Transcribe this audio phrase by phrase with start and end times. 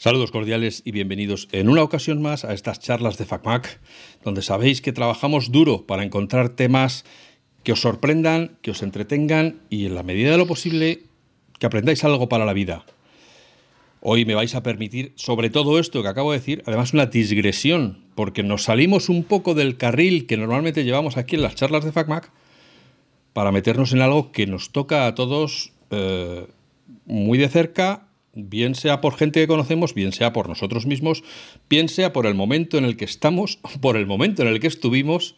[0.00, 3.80] Saludos cordiales y bienvenidos en una ocasión más a estas charlas de FacMac,
[4.22, 7.04] donde sabéis que trabajamos duro para encontrar temas
[7.64, 11.02] que os sorprendan, que os entretengan y en la medida de lo posible
[11.58, 12.86] que aprendáis algo para la vida.
[14.00, 18.04] Hoy me vais a permitir, sobre todo esto que acabo de decir, además una digresión,
[18.14, 21.90] porque nos salimos un poco del carril que normalmente llevamos aquí en las charlas de
[21.90, 22.30] FacMac
[23.32, 26.46] para meternos en algo que nos toca a todos eh,
[27.04, 28.07] muy de cerca,
[28.38, 31.24] bien sea por gente que conocemos, bien sea por nosotros mismos,
[31.68, 34.68] bien sea por el momento en el que estamos, por el momento en el que
[34.68, 35.34] estuvimos,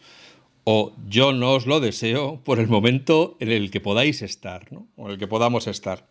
[0.63, 4.87] o yo no os lo deseo, por el momento en el que podáis estar, ¿no?
[4.95, 6.07] o en el que podamos estar.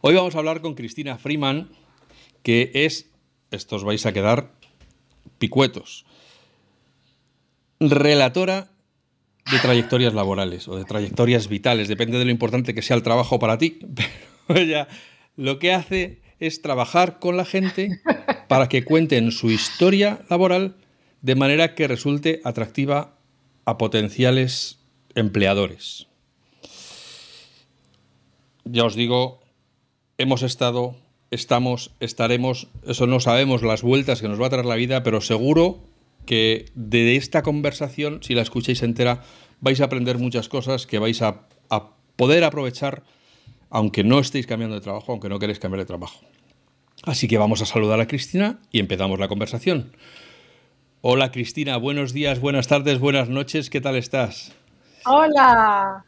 [0.00, 1.70] Hoy vamos a hablar con Cristina Freeman,
[2.42, 3.10] que es,
[3.50, 4.52] estos vais a quedar
[5.38, 6.06] picuetos,
[7.80, 8.70] relatora
[9.50, 13.38] de trayectorias laborales o de trayectorias vitales, depende de lo importante que sea el trabajo
[13.38, 13.78] para ti,
[14.46, 14.88] pero ella
[15.36, 18.00] lo que hace es trabajar con la gente
[18.48, 20.76] para que cuenten su historia laboral
[21.22, 23.16] de manera que resulte atractiva
[23.64, 24.78] a potenciales
[25.14, 26.06] empleadores.
[28.64, 29.40] Ya os digo,
[30.18, 30.96] hemos estado,
[31.30, 35.20] estamos, estaremos, eso no sabemos las vueltas que nos va a traer la vida, pero
[35.20, 35.82] seguro
[36.26, 39.22] que de esta conversación, si la escucháis entera,
[39.60, 43.02] vais a aprender muchas cosas que vais a, a poder aprovechar
[43.74, 46.20] aunque no estéis cambiando de trabajo, aunque no queréis cambiar de trabajo.
[47.02, 49.90] Así que vamos a saludar a Cristina y empezamos la conversación.
[51.00, 54.52] Hola Cristina, buenos días, buenas tardes, buenas noches, ¿qué tal estás?
[55.06, 56.04] Hola,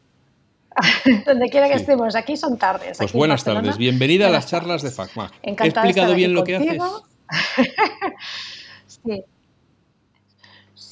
[1.26, 2.98] donde quiera que estemos, aquí son tardes.
[2.98, 5.32] Pues buenas tardes, bienvenida a las charlas de FACMA.
[5.42, 6.80] ¿He explicado bien lo que haces?
[8.86, 9.24] sí.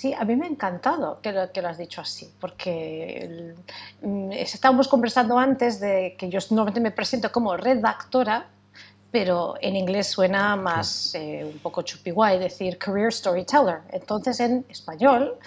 [0.04, 3.54] Sí, a mí me ha encantado que lo, que lo has dicho así, porque
[4.02, 8.46] mm, estábamos conversando antes de que yo normalmente me presento como redactora,
[9.10, 13.80] pero en inglés suena más eh, un poco guay decir career storyteller.
[13.92, 15.38] Entonces en español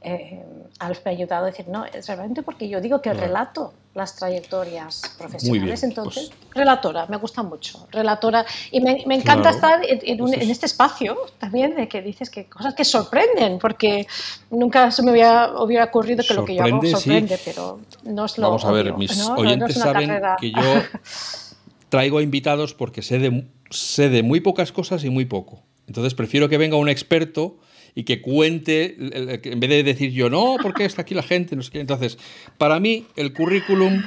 [0.00, 0.44] eh,
[0.78, 4.16] Alf me ha ayudado a decir, no, es realmente porque yo digo que relato las
[4.16, 6.54] trayectorias profesionales, entonces, pues.
[6.54, 12.02] relatora, me gusta mucho, relatora, y me, encanta estar en, este espacio también de que
[12.02, 14.06] dices que cosas que sorprenden, porque
[14.50, 18.36] nunca se me hubiera, hubiera ocurrido que lo que yo hago sorprende, pero no es
[18.36, 20.60] lo Vamos a ver, mis oyentes saben que yo
[21.88, 25.62] traigo invitados porque sé de, sé de muy pocas cosas y muy poco.
[25.86, 27.58] Entonces prefiero que venga un experto
[27.94, 31.62] y que cuente, en vez de decir yo, no, porque está aquí la gente, no
[31.62, 31.80] sé qué.
[31.80, 32.18] Entonces,
[32.58, 34.02] para mí, el currículum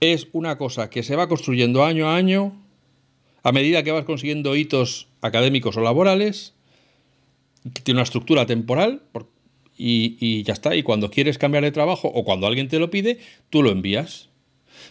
[0.00, 2.60] es una cosa que se va construyendo año a año,
[3.42, 6.54] a medida que vas consiguiendo hitos académicos o laborales,
[7.72, 9.02] que tiene una estructura temporal
[9.76, 10.74] y, y ya está.
[10.74, 13.18] Y cuando quieres cambiar de trabajo o cuando alguien te lo pide,
[13.48, 14.28] tú lo envías.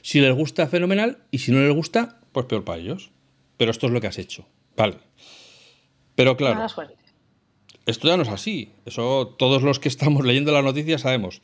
[0.02, 3.12] Si les gusta, fenomenal, y si no les gusta, pues peor para ellos.
[3.58, 4.48] Pero esto es lo que has hecho.
[4.78, 4.98] Vale.
[6.16, 6.68] Pero claro,
[7.90, 8.72] esto ya no es así.
[8.86, 11.42] Eso todos los que estamos leyendo las noticias sabemos.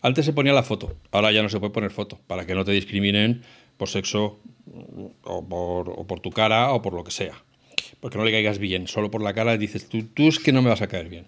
[0.00, 2.64] Antes se ponía la foto, ahora ya no se puede poner foto, para que no
[2.64, 3.42] te discriminen
[3.76, 4.40] por sexo
[5.22, 7.44] o por, tu cara o por lo que sea.
[8.00, 10.60] Porque no le caigas bien, solo por la cara dices, tú, tú es que no
[10.60, 11.26] me vas a caer bien.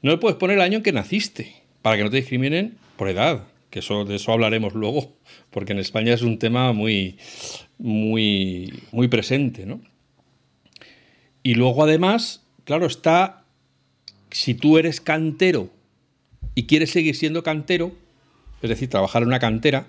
[0.00, 3.08] No le puedes poner el año en que naciste, para que no te discriminen por
[3.08, 5.12] edad, que eso, de eso hablaremos luego,
[5.50, 7.18] porque en España es un tema muy,
[7.76, 9.66] muy, muy presente.
[9.66, 9.80] ¿no?
[11.42, 13.44] Y luego además, claro, está
[14.30, 15.70] si tú eres cantero
[16.54, 17.92] y quieres seguir siendo cantero,
[18.62, 19.86] es decir, trabajar en una cantera,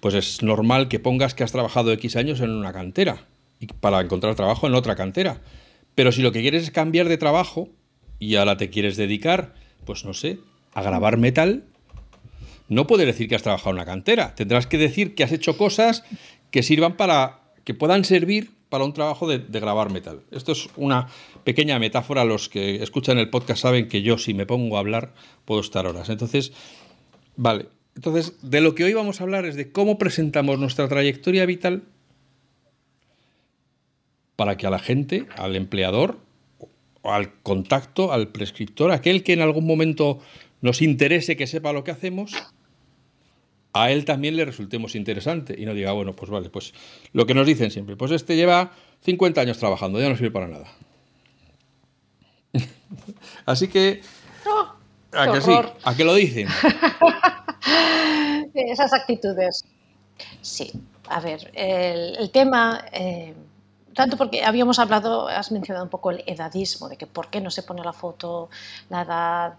[0.00, 3.26] pues es normal que pongas que has trabajado X años en una cantera
[3.60, 5.40] y para encontrar trabajo en otra cantera.
[5.94, 7.68] Pero si lo que quieres es cambiar de trabajo
[8.18, 10.38] y ahora te quieres dedicar, pues no sé,
[10.74, 11.64] a grabar metal,
[12.68, 14.34] no puedes decir que has trabajado en una cantera.
[14.34, 16.04] Tendrás que decir que has hecho cosas
[16.50, 20.22] que sirvan para que puedan servir para un trabajo de, grabar metal.
[20.30, 21.08] Esto es una
[21.44, 22.24] pequeña metáfora.
[22.24, 25.14] Los que escuchan el podcast saben que yo si me pongo a hablar
[25.44, 26.08] puedo estar horas.
[26.08, 26.52] Entonces,
[27.36, 27.66] vale.
[27.94, 31.82] Entonces, de lo que hoy vamos a hablar es de cómo presentamos nuestra trayectoria vital
[34.36, 36.18] para que a la gente, al empleador,
[37.02, 40.20] al contacto, al prescriptor, aquel que en algún momento
[40.60, 42.32] nos interese que sepa lo que hacemos,
[43.72, 46.72] a él también le resultemos interesante y no diga, bueno, pues vale, pues
[47.12, 48.72] lo que nos dicen siempre, pues este lleva
[49.02, 50.66] 50 años trabajando, ya no sirve para nada.
[53.46, 54.02] Así que...
[55.12, 55.52] ¿A que sí?
[55.84, 56.48] ¿A qué lo dicen?
[58.54, 59.64] Esas actitudes.
[60.40, 60.72] Sí,
[61.08, 63.34] a ver, el, tema, eh,
[63.94, 67.50] tanto porque habíamos hablado, has mencionado un poco el edadismo, de que por qué no
[67.50, 68.50] se pone la foto,
[68.90, 69.54] la edad.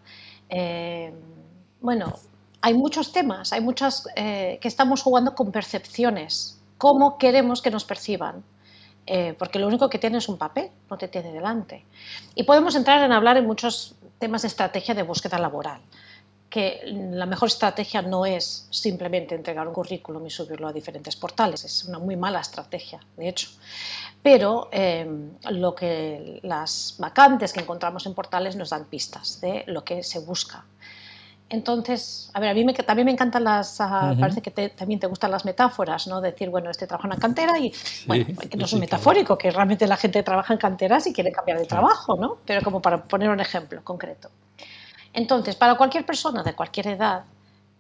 [0.50, 1.14] Eh,
[1.82, 2.14] bueno,
[2.62, 7.86] hay muchos temas, hay muchas eh, que estamos jugando con percepciones, cómo queremos que nos
[7.86, 8.44] perciban.
[9.12, 11.84] eh, porque lo único que tiene es un papel, no te tiene delante.
[12.36, 15.82] Y podemos entrar en hablar en muchos temas de estrategia de búsqueda laboral
[16.50, 21.64] que la mejor estrategia no es simplemente entregar un currículum y subirlo a diferentes portales,
[21.64, 23.50] es una muy mala estrategia, de hecho.
[24.22, 25.08] Pero eh,
[25.52, 30.20] lo que las vacantes que encontramos en portales nos dan pistas de lo que se
[30.20, 30.66] busca.
[31.50, 35.08] Entonces, a ver, a mí me, también me encantan las, ah, parece que también te
[35.08, 36.22] gustan las metáforas, ¿no?
[36.22, 37.74] Decir, bueno, este trabaja en una cantera y,
[38.06, 41.32] bueno, que no es un metafórico, que realmente la gente trabaja en canteras y quiere
[41.32, 42.38] cambiar de trabajo, ¿no?
[42.46, 44.30] Pero como para poner un ejemplo concreto.
[45.12, 47.24] Entonces, para cualquier persona de cualquier edad,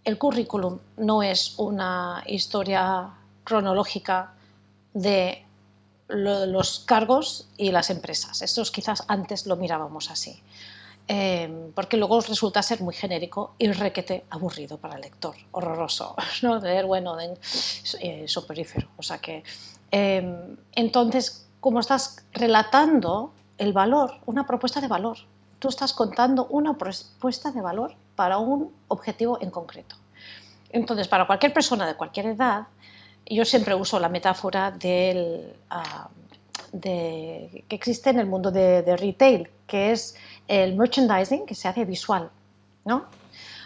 [0.04, 3.10] el currículum no es una historia
[3.44, 4.34] cronológica
[4.94, 5.46] de
[6.08, 8.42] los cargos y las empresas.
[8.42, 10.42] Estos quizás antes lo mirábamos así.
[11.12, 16.60] Em, porque luego resulta ser muy genérico y requete aburrido para el lector, horroroso, ¿no?
[16.60, 17.36] De bueno, de,
[18.00, 18.90] eh, soporífero.
[18.96, 19.44] O sea que,
[19.90, 25.18] em, entonces, como estás relatando el valor, una propuesta de valor,
[25.58, 29.96] tú estás contando una propuesta de valor para un objetivo en concreto.
[30.70, 32.68] Entonces, para cualquier persona de cualquier edad,
[33.26, 36.08] yo siempre uso la metáfora del, ah,
[36.72, 40.16] de, que existe en el mundo de, retail, que es
[40.48, 42.30] el merchandising que se hace visual.
[42.86, 43.06] ¿no?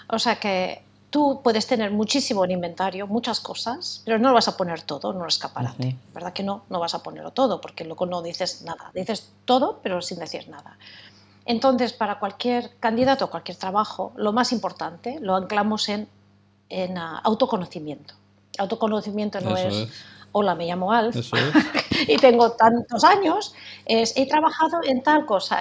[0.09, 4.47] O sea que tú puedes tener muchísimo en inventario, muchas cosas, pero no lo vas
[4.47, 5.95] a poner todo en un escaparate.
[6.13, 6.63] ¿Verdad que no?
[6.69, 8.91] No vas a ponerlo todo, porque luego no dices nada.
[8.93, 10.77] Dices todo, pero sin decir nada.
[11.45, 16.07] Entonces, para cualquier candidato, cualquier trabajo, lo más importante lo anclamos en,
[16.97, 18.15] ah, autoconocimiento.
[18.57, 19.89] Autoconocimiento no es,
[20.33, 21.15] hola, me llamo Alf
[22.07, 25.59] y tengo tantos años, es, he trabajado en tal cosa,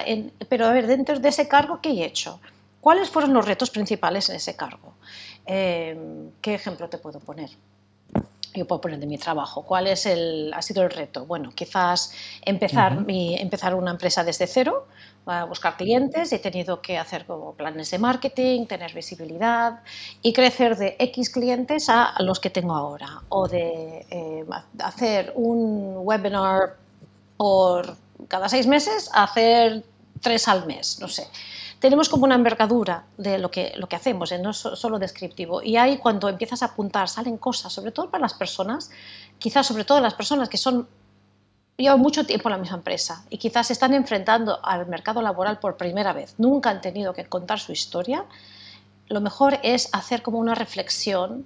[0.48, 2.40] pero a ver, dentro de ese cargo, ¿qué he hecho?
[2.80, 4.94] ¿Cuáles fueron los retos principales en ese cargo?
[5.46, 5.96] Eh,
[6.40, 7.50] ¿Qué ejemplo te puedo poner?
[8.54, 9.62] Yo puedo poner de mi trabajo.
[9.62, 11.26] ¿Cuál es el, ha sido el reto?
[11.26, 12.12] Bueno, quizás
[12.43, 14.87] empezar, mi, empezar una empresa desde cero,
[15.26, 19.81] a buscar clientes, he tenido que hacer como planes de marketing, tener visibilidad
[20.20, 23.22] y crecer de X clientes a los que tengo ahora.
[23.28, 24.44] O de eh,
[24.81, 26.76] hacer un webinar
[27.37, 27.96] por
[28.28, 29.84] cada seis meses, hacer
[30.20, 31.26] tres al mes, no sé
[31.82, 34.38] tenemos como una envergadura de lo que, lo que hacemos, ¿eh?
[34.38, 35.62] no es solo descriptivo.
[35.62, 38.93] Y ahí cuando empiezas a apuntar salen cosas, sobre todo para las personas,
[39.40, 40.87] quizás sobre todo las personas que son
[41.76, 45.58] llevan mucho tiempo en la misma empresa y quizás se están enfrentando al mercado laboral
[45.58, 48.26] por primera vez, nunca han tenido que contar su historia,
[49.08, 51.44] lo mejor es hacer como una reflexión,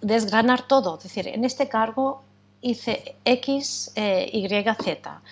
[0.00, 2.22] desgranar todo, es decir, en este cargo
[2.60, 5.22] hice X, eh, Y, Z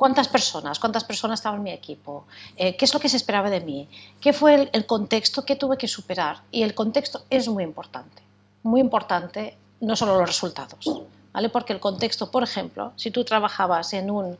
[0.00, 0.78] ¿Cuántas personas?
[0.78, 2.24] ¿Cuántas personas estaban en mi equipo?
[2.56, 3.86] Eh, ¿Qué es lo que se esperaba de mí?
[4.18, 6.40] ¿Qué fue el, contexto que tuve que superar?
[6.50, 8.22] Y el contexto es muy importante,
[8.62, 11.04] muy importante, no solo los resultados,
[11.34, 11.50] ¿vale?
[11.50, 14.38] Porque el contexto, por ejemplo, si tú trabajabas en un,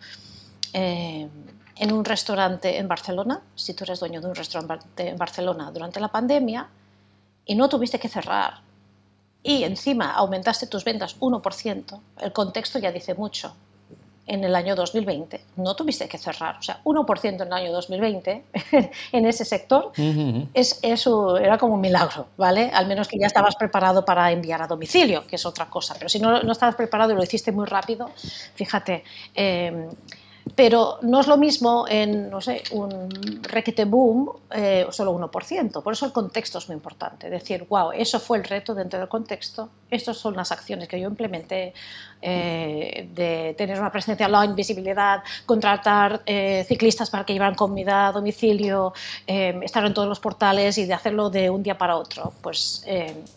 [0.72, 1.28] eh,
[1.76, 6.00] en un restaurante en Barcelona, si tú eres dueño de un restaurante en Barcelona durante
[6.00, 6.70] la pandemia
[7.44, 8.62] y no tuviste que cerrar
[9.42, 13.54] y encima aumentaste tus ventas 1%, el contexto ya dice mucho
[14.30, 15.40] en el año 2020.
[15.56, 16.56] No tuviste que cerrar.
[16.58, 18.44] O sea, 1% en el año 2020
[19.12, 19.90] en ese sector
[20.54, 22.70] es, eso era como un milagro, ¿vale?
[22.72, 25.94] Al menos que ya estabas preparado para enviar a domicilio, que es otra cosa.
[25.94, 28.08] Pero si no, no estabas preparado y lo hiciste muy rápido,
[28.54, 29.02] fíjate.
[29.34, 29.88] Eh,
[30.54, 33.08] pero no es lo mismo en, no sé, un
[33.42, 35.82] requete boom, eh, solo 1%.
[35.82, 37.30] Por eso el contexto es muy importante.
[37.30, 41.08] Decir, wow, eso fue el reto dentro del contexto, estas son las acciones que yo
[41.08, 41.74] implementé
[42.22, 48.12] eh, de tener una presencia online, visibilidad, contratar eh, ciclistas para que llevaran comida a
[48.12, 48.92] domicilio,
[49.26, 52.32] estar en todos los portales y de hacerlo de un día para otro.
[52.42, 52.84] Pues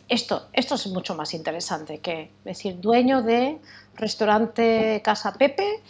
[0.09, 3.59] esto, esto es mucho más interesante que decir, dueño de
[3.95, 5.81] restaurante Casa Pepe,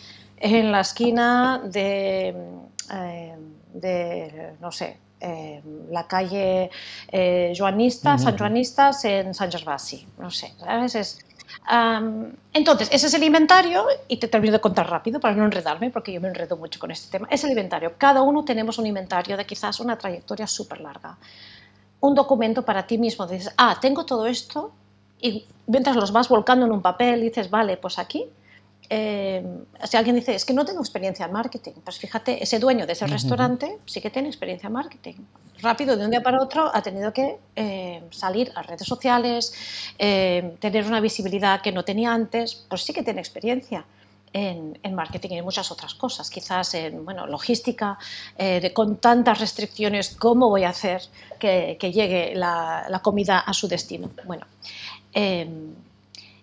[0.44, 2.36] en la esquina de,
[2.94, 3.36] eh,
[3.74, 6.70] de no sé, eh, la calle
[7.10, 11.26] eh, Joanista, San Joanistas en San Gervasi, no sé, ¿sabes?
[12.52, 16.12] entonces, ese es el inventario, y te termino de contar rápido para no enredarme, porque
[16.12, 17.26] yo me enredo mucho con este tema.
[17.32, 17.94] Es el inventario.
[17.98, 21.18] Cada uno tenemos un inventario de quizás una trayectoria súper larga.
[22.02, 23.26] Un documento para ti mismo.
[23.28, 24.74] Dices, ah, tengo todo esto,
[25.22, 28.30] y mientras los vas volcando en un papel, dices, vale, pues aquí
[28.90, 29.44] eh,
[29.84, 32.94] si alguien dice, es que no tengo experiencia en marketing, pues fíjate, ese dueño de
[32.94, 35.16] ese restaurante sí que tiene experiencia en marketing.
[35.62, 39.54] Rápido, de un día para otro, ha tenido que eh, salir a redes sociales,
[39.98, 43.86] eh, tener una visibilidad que no tenía antes, pues sí que tiene experiencia.
[44.36, 48.00] En, marketing y en muchas otras cosas, quizás en bueno, logística,
[48.36, 51.04] de, con tantas restricciones, ¿cómo voy a hacer
[51.38, 54.10] que, llegue la, la, comida a su destino?
[54.26, 54.48] Bueno,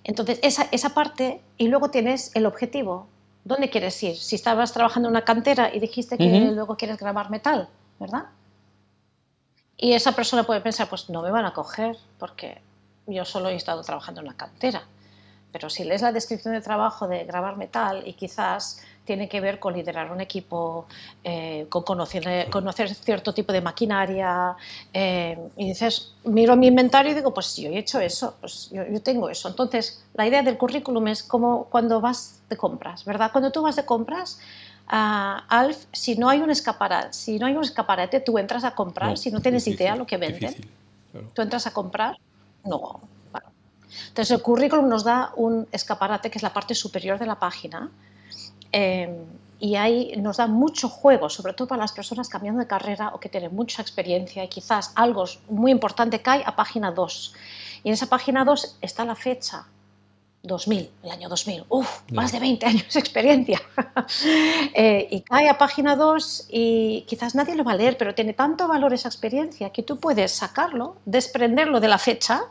[0.04, 3.07] entonces, esa, esa, parte, y luego tienes el objetivo.
[3.45, 4.16] ¿Dónde quieres ir?
[4.16, 8.26] Si estabas trabajando en una cantera y dijiste que luego quieres grabar metal, ¿verdad?
[9.76, 12.61] Y esa persona puede pensar, pues no me van a coger porque
[13.07, 14.85] yo solo he estado trabajando en una cantera.
[15.52, 19.59] Pero si lees la descripción de trabajo de grabar metal y quizás tiene que ver
[19.59, 20.87] con liderar un equipo,
[21.25, 24.54] eh, con conocer, conocer, cierto tipo de maquinaria,
[24.92, 28.85] eh, y dices, miro mi inventario y digo, pues yo he hecho eso, pues yo,
[29.02, 29.49] tengo eso.
[29.49, 33.33] Entonces, la idea del currículum es como cuando vas de compras, ¿verdad?
[33.33, 34.38] Cuando tú vas de compras,
[34.87, 38.76] uh, Alf, si no hay un escaparate, si no hay un escaparate, tú entras a
[38.76, 40.54] comprar, si no tienes idea lo que venden,
[41.35, 42.16] tú entras a comprar,
[42.64, 43.00] no,
[44.09, 47.90] entonces, el currículum nos da un escaparate que es la parte superior de la página
[48.73, 49.25] em,
[49.59, 53.20] y ahí nos da mucho juego, sobre todo para las personas cambiando de carrera o
[53.20, 57.35] que tienen mucha experiencia y quizás algo muy importante cae a página 2.
[57.85, 59.66] Y en esa página 2 está la fecha,
[60.42, 63.61] 2000, el año 2000, uff, más de 20 años de experiencia.
[64.75, 68.32] Eh, y cae a página 2 y quizás nadie lo va a leer, pero tiene
[68.32, 72.42] tanto valor esa experiencia que tú puedes sacarlo, desprenderlo de la fecha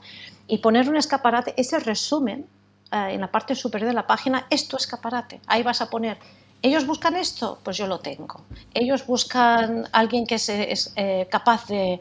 [0.49, 2.47] y poner un escaparate, ese resumen
[2.91, 5.39] eh, en la parte superior de la página, es tu escaparate.
[5.45, 6.17] Ahí vas a poner,
[6.63, 8.41] ellos buscan esto, pues yo lo tengo.
[8.73, 10.49] Ellos buscan alguien que es,
[10.95, 11.99] eh, capaz de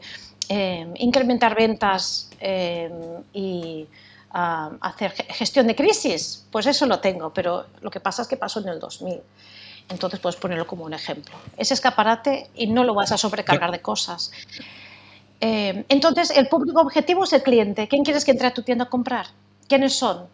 [0.49, 2.31] eh, incrementar ventas
[3.33, 3.87] y
[4.31, 8.35] ah, hacer gestión de crisis, pues eso lo tengo, pero lo que pasa es que
[8.35, 9.21] pasó en el 2000.
[9.89, 11.35] Entonces puedes ponerlo como un ejemplo.
[11.55, 14.31] Ese escaparate y no lo vas a sobrecargar de cosas.
[15.41, 17.87] Eh, entonces, el público objetivo es el cliente.
[17.87, 19.27] ¿Quién quieres que entre a tu tienda a comprar?
[19.67, 20.27] ¿Quiénes son?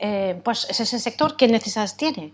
[0.00, 2.32] Eh, pues es ese sector, ¿qué necesidades tiene?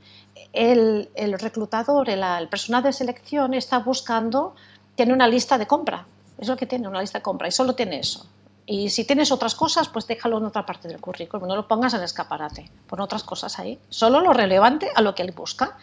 [0.52, 1.08] El,
[1.38, 4.54] reclutador, el, personal de selección está buscando,
[4.94, 6.06] tiene una lista de compra,
[6.36, 8.26] es lo que tiene, una lista de compra, y solo tiene eso.
[8.66, 11.94] Y si tienes otras cosas, pues déjalo en otra parte del currículum, no lo pongas
[11.94, 15.78] en el escaparate, pon otras cosas ahí, solo lo relevante a lo que él busca.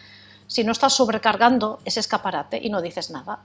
[0.45, 3.39] Si no estás sobrecargando ese escaparate y no dices nada.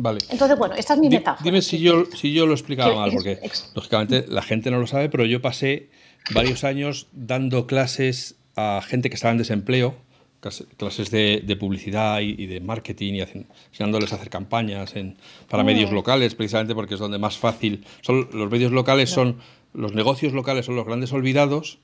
[0.00, 0.20] Vale.
[0.30, 1.42] Entonces, bueno, esta es mi metáfora.
[1.44, 3.40] Dime si yo, si yo lo explicaba mal, porque
[3.74, 5.90] lógicamente la gente no lo sabe, pero yo pasé
[6.30, 9.96] varios años dando clases a gente que estaba en desempleo,
[10.40, 15.16] clases de, publicidad y, de marketing y enseñándoles a hacer campañas en,
[15.48, 15.94] para medios mm.
[15.94, 17.84] locales, precisamente porque es donde más fácil.
[18.02, 19.38] Son, los medios locales son,
[19.74, 21.80] los negocios locales son los grandes olvidados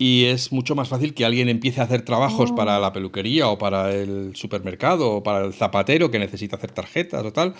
[0.00, 2.80] y es mucho más fácil que alguien empiece a hacer trabajos para oh.
[2.80, 7.34] la peluquería o para el supermercado o para el zapatero que necesita hacer tarjetas o
[7.34, 7.52] tal,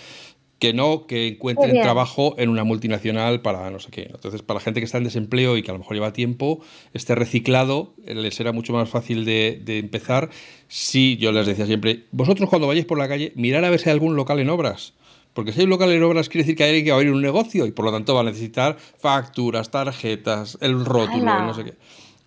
[0.57, 4.09] que no que encuentren trabajo en una multinacional para no sé qué.
[4.11, 6.61] Entonces, para la gente que está en desempleo y que a lo mejor lleva tiempo,
[6.95, 10.31] este reciclado eh, les será mucho más fácil de, empezar
[10.67, 13.89] si yo les decía siempre, vosotros cuando vayáis por la calle, mirar a ver si
[13.89, 14.95] hay algún local en obras.
[15.35, 17.01] Porque si hay un local en obras quiere decir que hay alguien que va a
[17.01, 21.53] abrir un negocio y por lo tanto va a necesitar facturas, tarjetas, el rótulo, no
[21.53, 21.73] sé qué.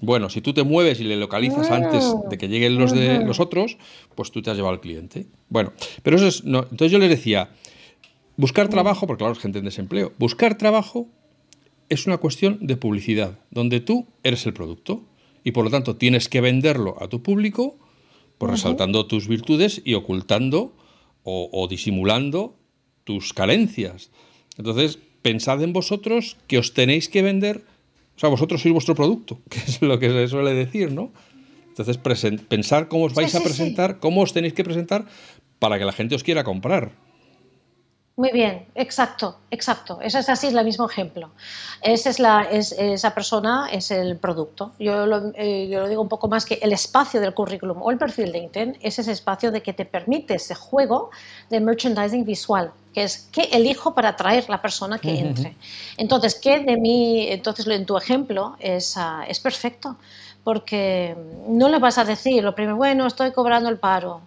[0.01, 3.41] Bueno, si tú te mueves y le localizas antes de que lleguen los de los
[3.41, 3.79] otros,
[4.15, 5.27] pues tú te has llevado al cliente.
[5.49, 5.73] Bueno,
[6.03, 6.45] pero eso es.
[6.45, 7.51] No, entonces yo les decía,
[8.37, 11.09] buscar trabajo, porque claro, es gente en desempleo, buscar trabajo
[11.89, 15.05] es una cuestión de publicidad, donde tú eres el producto
[15.45, 17.79] y por lo tanto tienes que venderlo a tu público,
[18.39, 20.75] pues resaltando tus virtudes y ocultando
[21.23, 22.57] o, o disimulando
[23.05, 24.11] tus carencias.
[24.57, 27.65] Entonces, pensad en vosotros que os tenéis que vender
[28.17, 31.13] o sea, vosotros sois vuestro producto, que es lo que se suele decir, ¿no?
[31.69, 35.07] Entonces, pensar cómo os vais a presentar, cómo os tenéis que presentar
[35.59, 36.93] para que la gente os quiera comprar.
[38.17, 39.99] Muy bien, exacto, exacto.
[40.01, 41.33] Ese es así, es el mismo ejemplo.
[41.83, 44.71] Esa, es la, esa persona es el producto.
[44.79, 47.91] Yo lo, eh, yo lo, digo un poco más que el espacio del currículum o
[47.91, 51.11] el perfil de LinkedIn es ese espacio de que te permite ese juego
[51.51, 55.57] de merchandising visual, que es qué elijo para atraer la persona que entre.
[55.97, 57.27] Entonces, ¿qué de mí?
[57.29, 59.97] Entonces, en tu ejemplo es, ah, es perfecto,
[60.45, 61.17] porque
[61.49, 64.23] no le vas a decir lo primero, bueno, estoy cobrando el paro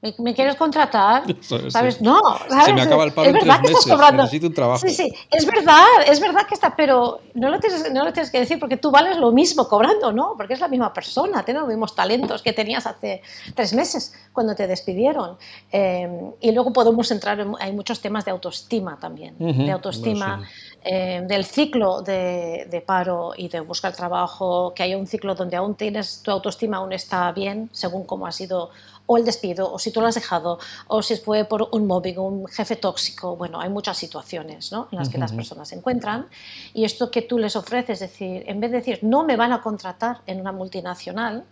[0.00, 1.24] ¿Me, quieres contratar?
[1.70, 2.00] ¿Sabes?
[2.00, 2.20] No,
[2.64, 4.86] Se me acaba el paro en tres meses, necesito un trabajo.
[4.86, 8.30] Sí, sí, es verdad, es verdad que está, pero no lo, tienes, no lo tienes
[8.30, 10.34] que decir porque tú vales lo mismo cobrando, ¿no?
[10.36, 13.22] Porque es la misma persona, tienes los mismos talentos que tenías hace
[13.56, 15.36] tres meses cuando te despidieron.
[15.72, 16.08] Eh,
[16.40, 20.44] y luego podemos entrar, en, hay muchos temas de autoestima también, de autoestima,
[20.84, 25.56] eh, del ciclo de, de paro y de buscar trabajo, que haya un ciclo donde
[25.56, 28.70] aún tienes, tu autoestima aún está bien, según cómo ha sido
[29.10, 32.18] o el despido, o si tú lo has dejado, o si fue por un mobbing,
[32.18, 33.36] un jefe tóxico.
[33.36, 34.86] Bueno, hay muchas situaciones ¿no?
[34.92, 36.28] en las que las personas se encuentran.
[36.74, 39.52] Y esto que tú les ofreces, es decir, en vez de decir, no me van
[39.52, 41.44] a contratar en una multinacional,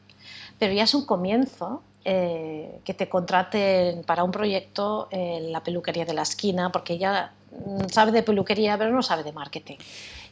[0.58, 6.04] pero ya es un comienzo eh, que te contraten para un proyecto en la peluquería
[6.04, 7.32] de la esquina, porque ya
[7.90, 9.76] sabe de peluquería, pero no sabe de marketing.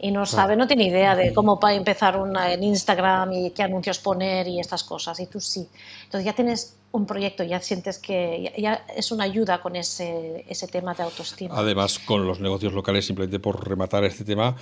[0.00, 3.62] Y no sabe, no tiene idea de cómo para empezar una, en Instagram y qué
[3.62, 5.19] anuncios poner y estas cosas.
[5.21, 5.69] Y tú sí.
[6.04, 10.69] Entonces ya tienes un proyecto, ya sientes que ya, es una ayuda con ese, ese
[10.69, 11.57] tema de autoestima.
[11.57, 14.57] Además, con los negocios locales, simplemente por rematar este tema,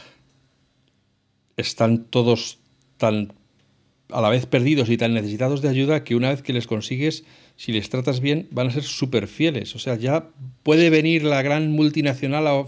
[1.57, 2.59] están todos
[2.97, 3.33] tan
[4.13, 7.25] a la vez perdidos y tan necesitados de ayuda que una vez que les consigues,
[7.57, 9.75] si les tratas bien, van a ser súper fieles.
[9.75, 10.31] O sea, ya
[10.63, 12.65] puede venir la gran multinacional a,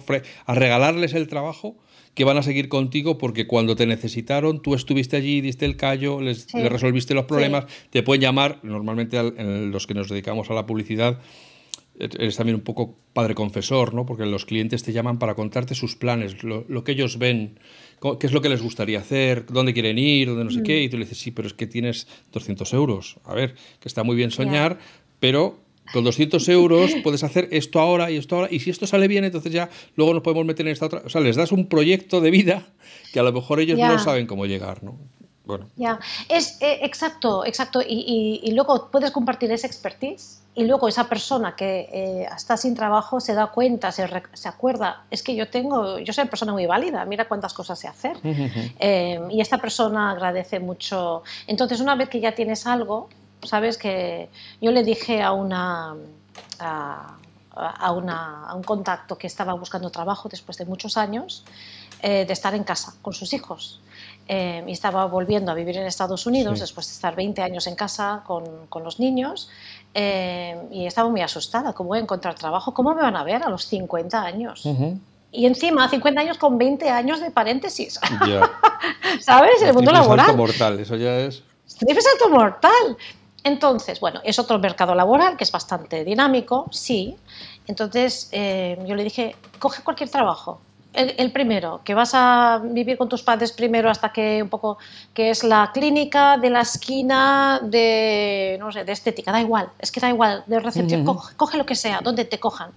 [0.46, 1.76] a, regalarles el trabajo
[2.14, 6.20] que van a seguir contigo porque cuando te necesitaron, tú estuviste allí, diste el callo,
[6.20, 11.18] les, resolviste los problemas, te pueden llamar, normalmente los que nos dedicamos a la publicidad,
[11.98, 14.04] eres también un poco padre confesor, ¿no?
[14.06, 17.58] Porque los clientes te llaman para contarte sus planes, lo, que ellos ven,
[18.18, 20.64] qué es lo que les gustaría hacer, dónde quieren ir, dónde no sé mm.
[20.64, 23.16] qué, y tú le dices, sí, pero es que tienes 200 euros.
[23.24, 24.78] A ver, que está muy bien soñar,
[25.20, 25.58] pero
[25.92, 29.24] con 200 euros puedes hacer esto ahora y esto ahora, y si esto sale bien,
[29.24, 31.02] entonces ya luego nos podemos meter en esta otra.
[31.04, 32.66] O sea, les das un proyecto de vida
[33.12, 34.98] que a lo mejor ellos no saben cómo llegar, ¿no?
[35.44, 35.66] Bueno.
[35.76, 37.82] Ya, es eh, exacto, exacto.
[37.82, 42.74] Y, y, luego puedes compartir esa expertise y luego esa persona que eh, está sin
[42.74, 46.52] trabajo se da cuenta, se, se, acuerda, es que yo tengo, yo soy una persona
[46.52, 48.16] muy válida, mira cuántas cosas sé hacer.
[48.78, 51.22] Eh, y esta persona agradece mucho.
[51.46, 53.08] Entonces, una vez que ya tienes algo,
[53.42, 54.28] sabes que
[54.60, 55.94] yo le dije a una...
[56.58, 57.16] A,
[57.56, 61.44] a, una, a un contacto que estaba buscando trabajo después de muchos años
[62.02, 63.80] de estar en casa con sus hijos
[64.26, 67.74] eh, y estaba volviendo a vivir en Estados Unidos después de estar 20 años en
[67.74, 69.50] casa con, con los niños
[69.92, 72.72] eh, y estaba muy asustada, ¿cómo voy a encontrar trabajo?
[72.72, 74.66] ¿Cómo me van a ver a los 50 años?
[75.30, 78.00] Y encima, 50 años con 20 años de paréntesis.
[79.20, 79.62] ¿Sabes?
[79.62, 80.26] En el mundo laboral.
[80.26, 81.42] salto mortal, eso ya es.
[81.78, 82.96] Triple salto mortal.
[83.42, 87.16] Entonces, bueno, es otro mercado laboral que es bastante dinámico, sí.
[87.66, 90.60] Entonces, eh, yo le dije, coge cualquier trabajo
[90.94, 94.78] el, primero, que vas a vivir con tus padres primero hasta que un poco,
[95.12, 99.90] que es la clínica de la esquina de, no sé, de estética, da igual, es
[99.90, 102.70] que da igual, de recepción, coge, lo que sea, donde te cojan,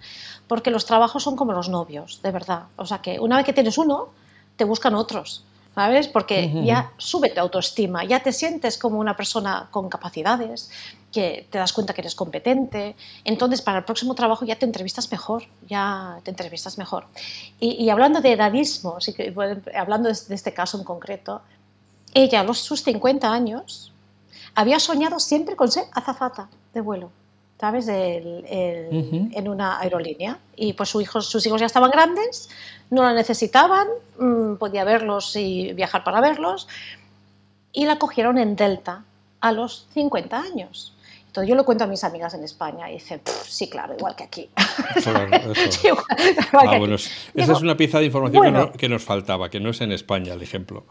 [0.48, 2.63] porque los trabajos son como los novios, de verdad.
[2.76, 4.10] O sea que una vez que tienes uno,
[4.56, 5.44] te buscan otros.
[5.76, 6.08] ¿sabes?
[6.08, 10.72] Porque ya sube tu autoestima, ya te sientes como una persona con capacidades,
[11.18, 15.10] que te das cuenta que eres competente, entonces para el próximo trabajo ya te entrevistas
[15.12, 17.08] mejor, ya te entrevistas mejor.
[17.60, 19.00] Y, hablando de edadismo,
[19.76, 21.42] hablando de este caso en concreto,
[22.14, 23.92] ella a los, sus 50 años
[24.54, 27.10] había soñado siempre con ser azafata de vuelo.
[27.60, 27.88] ¿sabes?
[27.90, 30.38] En una aerolínea.
[30.56, 32.50] Y pues sus hijos, sus hijos ya estaban grandes,
[32.92, 33.88] no la necesitaban,
[34.20, 36.68] mm, podía verlos y viajar para verlos.
[37.74, 39.04] Y la cogieron en Delta
[39.42, 40.94] a los 50 años.
[41.43, 44.50] Yo lo cuento a mis amigas en España y dicen, sí, claro, igual que aquí.
[47.36, 50.41] esa es una pieza de información que, nos faltaba, que no es en España el
[50.41, 50.86] ejemplo.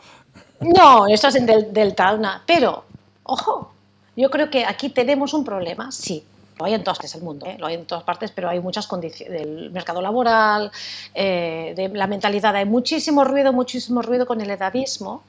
[0.60, 2.84] No, eso es en Delta, pero,
[3.24, 3.72] ojo,
[4.16, 6.24] yo creo que aquí tenemos un problema, sí,
[6.58, 7.56] lo hay en todas partes del mundo, ¿eh?
[7.58, 10.70] lo hay en todas partes, pero hay muchas condiciones del mercado laboral,
[11.14, 12.56] eh, de la mentalidad.
[12.56, 15.22] Hay muchísimo ruido, muchísimo ruido con el edadismo.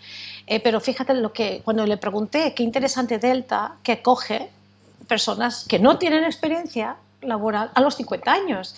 [0.45, 4.49] Eh, pero fíjate lo que cuando le pregunté qué interesante Delta que coge
[5.07, 8.75] personas que no tienen experiencia laboral a los 50 años.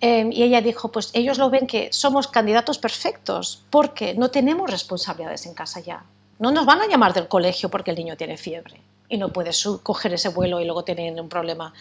[0.00, 5.46] y ella dijo, pues ellos lo ven que somos candidatos perfectos porque no tenemos responsabilidades
[5.46, 6.02] en casa ya.
[6.38, 9.62] No nos van a llamar del colegio porque el niño tiene fiebre y no puedes
[9.82, 11.72] coger ese vuelo y luego tienen un problema.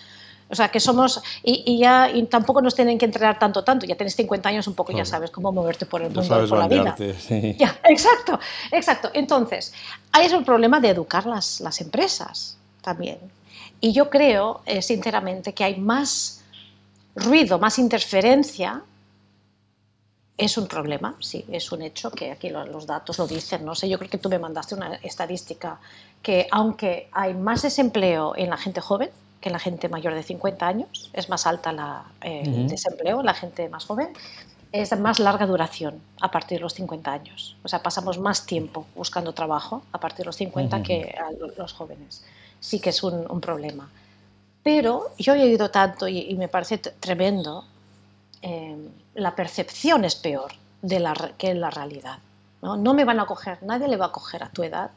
[0.52, 3.86] O sea, que somos, y, ya y tampoco nos tienen que entrenar tanto, tanto.
[3.86, 6.68] Ya tienes 50 años, un poco ya sabes cómo moverte por el mundo, por la
[6.68, 6.96] vida.
[7.58, 8.38] Ya, exacto,
[8.70, 9.10] exacto.
[9.14, 9.74] Entonces,
[10.12, 13.18] ahí es el problema de educar las, las empresas también.
[13.82, 16.44] Y yo creo, eh, sinceramente, que hay más
[17.16, 18.84] ruido, más interferencia
[20.38, 23.66] es un problema, sí, es un hecho que aquí los, datos lo dicen.
[23.66, 25.80] No sé, yo creo que tú me mandaste una estadística
[26.22, 30.22] que aunque hay más desempleo en la gente joven que en la gente mayor de
[30.22, 34.10] 50 años, es más alta la, eh, el desempleo en la gente más joven,
[34.72, 37.58] es de más larga duración a partir de los 50 años.
[37.64, 41.74] O sea, pasamos más tiempo buscando trabajo a partir de los 50 que a los
[41.74, 42.24] jóvenes.
[42.62, 43.90] Sí que es un, problema.
[44.64, 47.66] Pero yo he oído tanto y, me parece tremendo.
[48.42, 48.78] Eh,
[49.16, 52.20] la percepción es peor de la, que la realidad.
[52.62, 52.78] ¿no?
[52.78, 54.92] no me van a coger, nadie le va a coger a tu edad.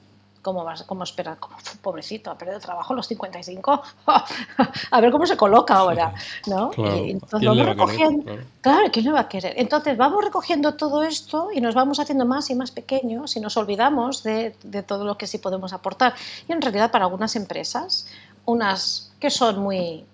[0.45, 1.39] ¿Cómo, vas, cómo esperar?
[1.39, 3.83] Como, pobrecito, ha perdido trabajo a los 55.
[4.91, 6.13] a ver cómo se coloca ahora.
[6.47, 6.71] ¿no?
[6.77, 8.37] entonces vamos recogiendo.
[8.61, 8.89] Claro.
[8.93, 9.55] ¿quién le va a querer?
[9.57, 13.57] Entonces vamos recogiendo todo esto y nos vamos haciendo más y más pequeños y nos
[13.57, 16.15] olvidamos de, de todo lo que sí podemos aportar.
[16.47, 18.07] Y en realidad, para algunas empresas,
[18.45, 20.05] unas que son muy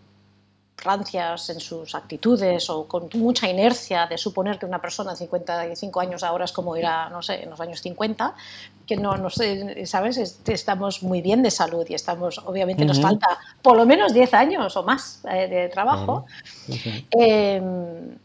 [0.82, 6.00] rancias en sus actitudes o con mucha inercia de suponer que una persona de 55
[6.00, 8.34] años ahora es como era, no sé, en los años 50,
[8.86, 10.40] que no, no sé, ¿sabes?
[10.46, 14.76] Estamos muy bien de salud y estamos, obviamente nos falta por lo menos 10 años
[14.76, 16.26] o más eh, de trabajo.
[17.10, 18.16] Em,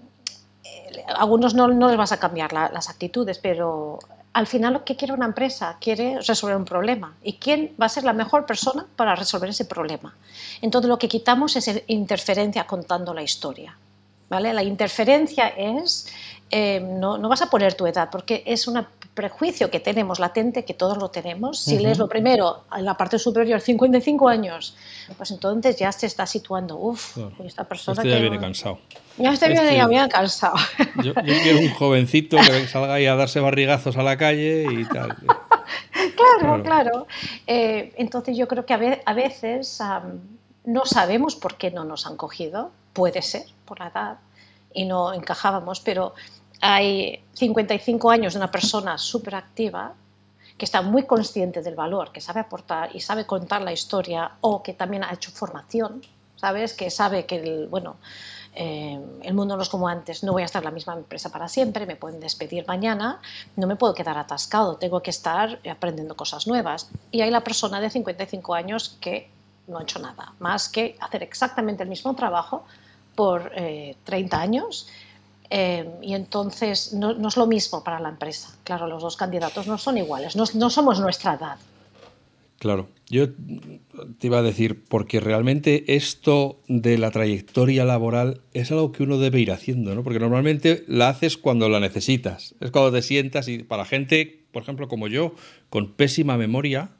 [1.16, 4.00] algunos no, no, les vas a cambiar las actitudes, pero
[4.36, 7.16] al final lo que quiere una empresa quiere resolver un problema.
[7.24, 10.14] ¿Y quién va a ser la mejor persona para resolver ese problema?
[10.62, 13.78] Entonces lo que quitamos es interferencia contando la historia.
[14.30, 14.52] ¿vale?
[14.54, 16.08] La interferencia es,
[16.52, 20.66] eh, no, no, vas a poner tu edad, porque es un prejuicio que tenemos latente,
[20.66, 21.58] que todos lo tenemos.
[21.58, 24.76] Si lees lo primero, en la parte superior, 55 años,
[25.16, 28.02] pues entonces ya se está situando, uff, esta persona...
[28.02, 28.80] Este ya viene cansado.
[29.18, 30.56] Ya este viene ya bien cansado.
[31.04, 35.16] Yo, quiero un jovencito que salga ahí a darse barrigazos a la calle y tal.
[36.16, 37.08] claro, claro.
[37.48, 38.74] Eh, entonces yo creo que
[39.06, 39.80] a, veces
[40.66, 44.18] no sabemos por qué no nos han cogido, puede ser por la edad
[44.74, 46.14] y no encajábamos, pero
[46.62, 49.94] hay 55 años de una persona súper activa
[50.58, 54.64] que está muy consciente del valor, que sabe aportar y sabe contar la historia o
[54.64, 56.02] que también ha hecho formación,
[56.36, 56.74] ¿sabes?
[56.74, 57.98] Que sabe que el, bueno,
[58.56, 61.30] eh, el mundo no es como antes, no voy a estar en la misma empresa
[61.30, 63.20] para siempre, me pueden despedir mañana,
[63.58, 66.90] no me puedo quedar atascado, tengo que estar aprendiendo cosas nuevas.
[67.12, 69.30] Y hay la persona de 55 años que
[69.68, 72.66] no ha hecho nada, más que hacer exactamente el mismo trabajo
[73.16, 74.88] por 30 eh, años.
[75.50, 78.50] Eh, y entonces no, es lo mismo para la empresa.
[78.64, 81.58] Claro, los dos candidatos no son iguales, no, no somos nuestra edad.
[82.60, 88.92] Claro, yo te iba a decir, porque realmente esto de la trayectoria laboral es algo
[88.92, 90.04] que uno debe ir haciendo, ¿no?
[90.04, 92.56] Porque normalmente la haces cuando la necesitas.
[92.62, 95.36] Es cuando te sientas y para gente, por ejemplo, como yo,
[95.70, 96.92] con pésima memoria,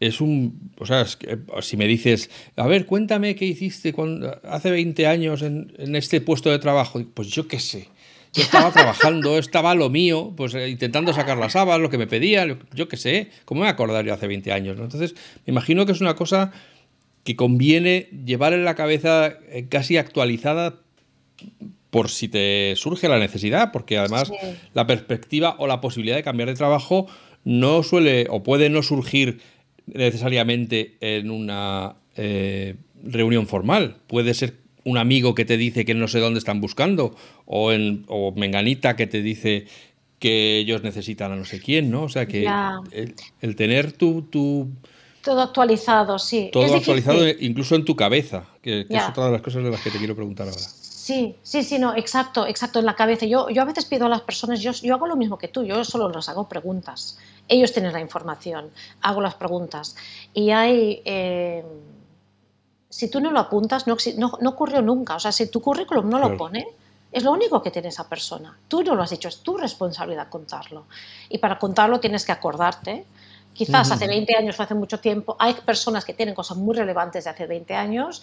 [0.00, 0.72] es un.
[0.78, 1.04] O sea,
[1.60, 3.94] si me dices, a ver, cuéntame qué hiciste
[4.44, 7.88] hace 20 años en, en este puesto de trabajo, pues yo qué sé.
[8.32, 12.06] Yo estaba trabajando, estaba lo mío, pues eh, intentando sacar las habas, lo que me
[12.06, 14.78] pedían, yo qué sé, ¿cómo me voy a acordar yo hace 20 años?
[14.78, 15.14] Entonces,
[15.46, 16.52] me imagino que es una cosa
[17.24, 20.80] que conviene llevar en la cabeza eh, casi actualizada
[21.90, 24.30] por si te surge la necesidad, porque además
[24.74, 27.06] la perspectiva o la posibilidad de cambiar de trabajo
[27.44, 29.40] no suele o puede no surgir
[29.86, 33.96] necesariamente en una eh, reunión formal.
[34.06, 37.14] Puede ser un amigo que te dice que no sé dónde están buscando,
[37.46, 39.66] o, en, o Menganita que te dice
[40.18, 42.04] que ellos necesitan a no sé quién, ¿no?
[42.04, 42.46] O sea que
[43.40, 44.68] el, tener tu, tu,
[45.22, 46.50] Todo actualizado, sí.
[46.52, 49.90] Todo actualizado incluso en tu cabeza, que, es otra de las cosas de las que
[49.90, 50.60] te quiero preguntar ahora.
[50.60, 53.26] Sí, sí, sí, no, exacto, exacto, en la cabeza.
[53.26, 55.64] Yo, yo a veces pido a las personas, yo, yo hago lo mismo que tú,
[55.64, 57.18] yo solo les hago preguntas.
[57.48, 59.96] Ellos tienen la información, hago las preguntas.
[60.34, 61.02] Y hay...
[61.04, 61.64] Eh,
[62.90, 65.14] si tú no lo apuntas, no, no, ocurrió nunca.
[65.14, 66.66] O sea, si tu currículum no lo pone,
[67.12, 68.58] es lo único que tiene esa persona.
[68.66, 70.86] Tú no lo has dicho, es tu responsabilidad contarlo.
[71.28, 73.04] Y para contarlo tienes que acordarte.
[73.52, 77.24] Quizás hace 20 años o hace mucho tiempo, hay personas que tienen cosas muy relevantes
[77.24, 78.22] de hace 20 años,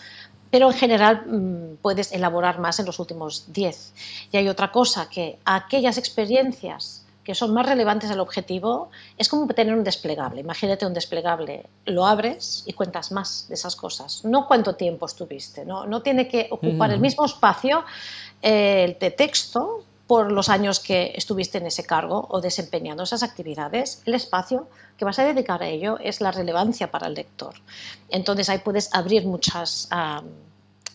[0.49, 3.93] pero en general mm, puedes elaborar más en los últimos 10.
[4.31, 6.96] Y hay otra cosa, que aquellas experiencias
[7.27, 10.39] que son más relevantes al objetivo, es como tener un desplegable.
[10.39, 14.23] Imagínate un desplegable, lo abres y cuentas más de esas cosas.
[14.23, 17.83] No cuánto tiempo estuviste, no, no tiene que ocupar el mismo espacio
[18.41, 23.23] eh, el de texto por los años que estuviste en ese cargo o desempeñando esas
[23.23, 27.55] actividades, el espacio que vas a dedicar a ello es la relevancia para el lector.
[28.07, 29.89] Entonces ahí puedes abrir muchas...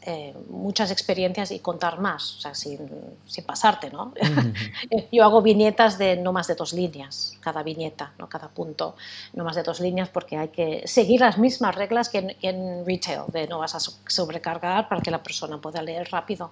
[0.04, 2.90] Eh, muchas experiencias y contar más, o sea, sin,
[3.24, 4.12] sin pasarte, ¿no?
[5.12, 8.28] Yo hago viñetas de no más de dos líneas, cada viñeta, ¿no?
[8.28, 8.96] Cada punto,
[9.32, 13.22] no más de dos líneas, porque hay que seguir las mismas reglas que en, retail,
[13.28, 16.50] de no vas a sobrecargar para que la persona pueda leer rápido.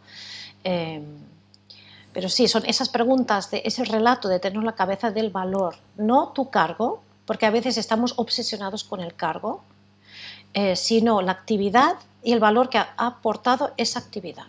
[0.62, 1.02] Em,
[2.12, 6.28] pero sí, son esas preguntas, de ese relato de tener la cabeza del valor, no
[6.28, 9.64] tu cargo, porque a veces estamos obsesionados con el cargo,
[10.54, 14.46] eh, sino la actividad y el valor que ha aportado esa actividad.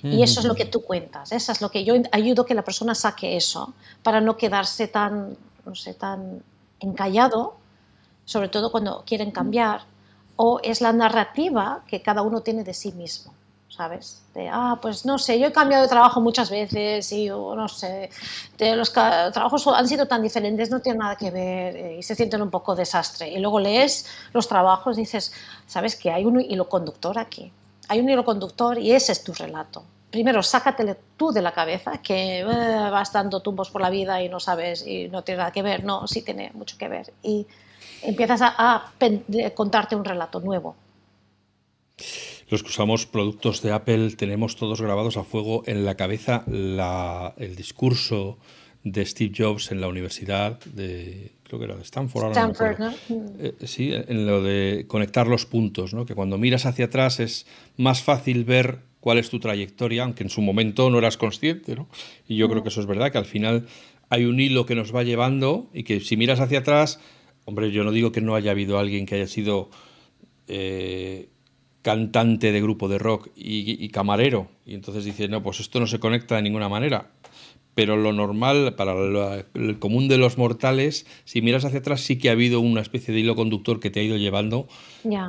[0.00, 2.62] Y eso es lo que tú cuentas, eso es lo que yo ayudo que la
[2.62, 6.40] persona saque eso, para no quedarse tan, no sé, tan
[6.78, 7.56] encallado,
[8.24, 9.82] sobre todo cuando quieren cambiar,
[10.36, 13.32] o es la narrativa que cada uno tiene de sí mismo.
[13.78, 14.20] ¿Sabes?
[14.34, 18.10] De, ah, pues no sé, yo he cambiado de trabajo muchas veces y no sé,
[18.58, 22.16] de los trabajos han sido tan diferentes, no tienen nada que ver eh, y se
[22.16, 23.28] sienten un poco desastre.
[23.28, 25.32] Y luego lees los trabajos y dices,
[25.66, 27.52] ¿sabes que hay un hilo conductor aquí?
[27.88, 29.84] Hay un hilo conductor y ese es tu relato.
[30.10, 34.28] Primero, sácatele tú de la cabeza, que eh, vas dando tumbos por la vida y
[34.28, 35.84] no sabes y no tiene nada que ver.
[35.84, 37.12] No, sí tiene mucho que ver.
[37.22, 37.46] Y
[38.02, 38.90] empiezas a
[39.54, 40.74] contarte un relato nuevo.
[42.48, 47.56] Los que usamos productos de Apple tenemos todos grabados a fuego en la cabeza el
[47.56, 48.38] discurso
[48.84, 52.30] de Steve Jobs en la universidad de, creo que era de Stanford.
[52.30, 52.94] Stanford, ¿no?
[53.38, 56.06] Eh, sí, en lo de conectar los puntos, ¿no?
[56.06, 60.30] que cuando miras hacia atrás es más fácil ver cuál es tu trayectoria, aunque en
[60.30, 61.74] su momento no eras consciente.
[61.74, 61.88] ¿no?
[62.26, 63.66] Y yo creo que eso es verdad, que al final
[64.08, 67.00] hay un hilo que nos va llevando y que si miras hacia atrás,
[67.44, 69.70] hombre, yo no digo que no haya habido alguien que haya sido
[70.46, 71.28] eh,
[71.88, 75.86] cantante de grupo de rock y, y, camarero, y entonces dice, no, pues esto no
[75.86, 77.10] se conecta de ninguna manera
[77.78, 78.92] pero lo normal para
[79.54, 83.14] el común de los mortales, si miras hacia atrás, sí que ha habido una especie
[83.14, 84.66] de hilo conductor que te ha ido llevando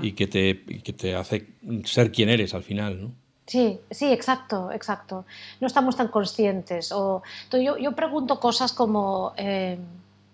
[0.02, 0.56] y, que te,
[0.94, 1.46] te hace
[1.86, 3.12] ser quien eres al final, ¿no?
[3.46, 5.26] Sí, sí, exacto, exacto.
[5.62, 6.92] No estamos tan conscientes.
[6.92, 9.78] O, yo, yo pregunto cosas como, eh,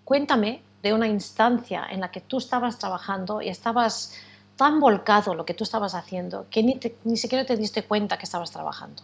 [0.04, 4.14] cuéntame de una instancia en la que tú estabas trabajando y estabas
[4.56, 8.24] tan volcado lo que tú estabas haciendo que ni, ni siquiera te diste cuenta que
[8.24, 9.02] estabas trabajando.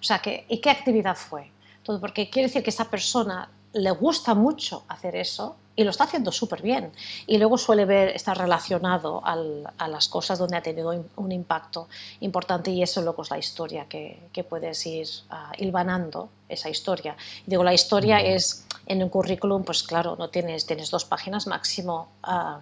[0.00, 1.50] O sea, que, ¿y qué actividad fue?
[1.82, 6.04] Todo porque quiere decir que esa persona le gusta mucho hacer eso y lo está
[6.04, 6.92] haciendo súper bien.
[7.26, 11.88] Y luego suele ver, estar relacionado a las cosas donde ha tenido un impacto
[12.20, 17.16] importante y eso luego es la historia que, puedes ir uh, hilvanando, esa historia.
[17.46, 22.08] digo, la historia es, en un currículum, pues claro, no tienes, tienes dos páginas máximo.
[22.22, 22.60] Ah,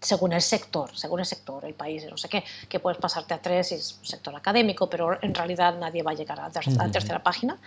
[0.00, 3.42] según el sector, según el sector, el país, no sé qué, que puedes pasarte a
[3.42, 6.90] tres y es un sector académico, pero en realidad nadie va a llegar a la
[6.90, 7.58] tercera página.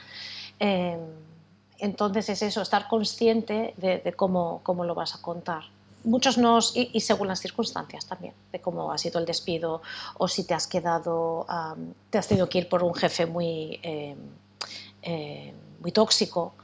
[0.59, 0.99] Em,
[1.79, 5.63] entonces es eso, estar consciente de, cómo, cómo, lo vas a contar.
[6.03, 9.81] Muchos nos, y, según las circunstancias también, de cómo ha sido el despido
[10.17, 11.45] o si te has quedado,
[12.09, 14.17] te has tenido que ir por un jefe muy, em,
[15.01, 16.55] em, muy tóxico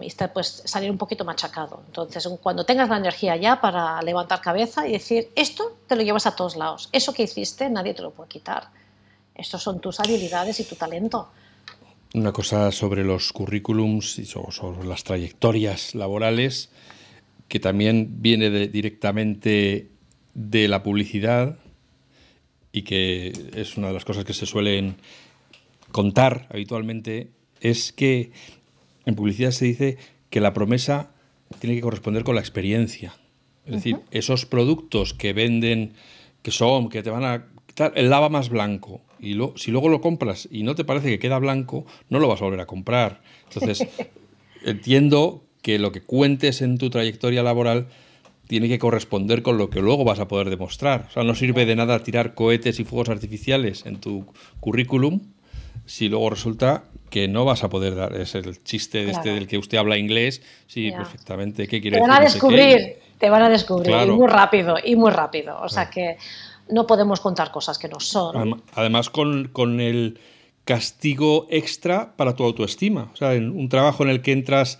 [0.00, 1.82] y pues salir un poquito machacado.
[1.86, 6.26] Entonces, cuando tengas la energía ya para levantar cabeza y decir, esto te lo llevas
[6.26, 8.68] a todos lados, eso que hiciste nadie te lo puede quitar.
[9.34, 11.28] Estos son tus habilidades y tu talento.
[12.14, 16.70] Una cosa sobre los currículums y sobre, las trayectorias laborales,
[17.48, 19.90] que también viene directamente
[20.34, 21.58] de la publicidad
[22.72, 24.96] y que es una de las cosas que se suelen
[25.92, 28.32] contar habitualmente, es que
[29.06, 29.98] en publicidad se dice
[30.30, 31.10] que la promesa
[31.58, 33.14] tiene que corresponder con la experiencia.
[33.64, 35.92] Es decir, esos productos que venden,
[36.42, 37.46] que son, que te van a
[37.94, 41.38] el lava más blanco y si luego lo compras y no te parece que queda
[41.38, 43.22] blanco, no lo vas a volver a comprar.
[43.52, 43.86] Entonces,
[44.64, 47.88] entiendo que lo que cuentes en tu trayectoria laboral
[48.46, 51.06] tiene que corresponder con lo que luego vas a poder demostrar.
[51.08, 54.26] O sea, no sirve de nada tirar cohetes y fuegos artificiales en tu
[54.60, 55.20] currículum
[55.88, 58.14] si luego resulta que no vas a poder dar.
[58.14, 60.42] Es el chiste de este del que usted habla inglés.
[60.66, 61.66] Sí, perfectamente.
[61.66, 63.96] ¿Qué quiere te van a descubrir, te van a descubrir.
[64.06, 65.58] Y muy rápido, y muy rápido.
[65.62, 66.18] O sea que
[66.70, 68.62] no podemos contar cosas que no son.
[68.74, 70.20] Además, con, el
[70.66, 73.10] castigo extra para tu autoestima.
[73.14, 74.78] O sea, en un trabajo en el que entras,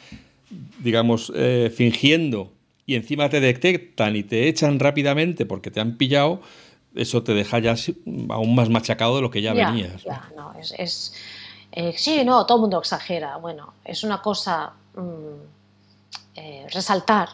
[0.80, 2.52] digamos, eh, fingiendo
[2.84, 6.42] y encima te detectan y te echan rápidamente porque te han pillado,
[6.94, 7.74] eso te deja ya
[8.30, 10.02] aún más machacado de lo que ya, venías.
[10.02, 11.14] Ya, no, es,
[11.72, 13.36] eh, sí, no, todo el mundo exagera.
[13.36, 17.28] Bueno, es una cosa mm, eh, resaltar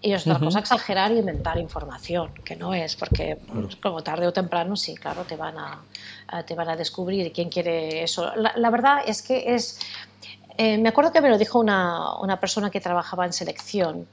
[0.00, 3.38] y es otra cosa exagerar y inventar información, que no es, porque
[3.82, 8.02] como tarde o temprano sí, claro, te van a, te van a descubrir quién quiere
[8.02, 8.30] eso.
[8.36, 9.80] La, verdad es que es...
[10.58, 14.06] Eh, me acuerdo que me lo dijo una, una persona que trabajaba en selección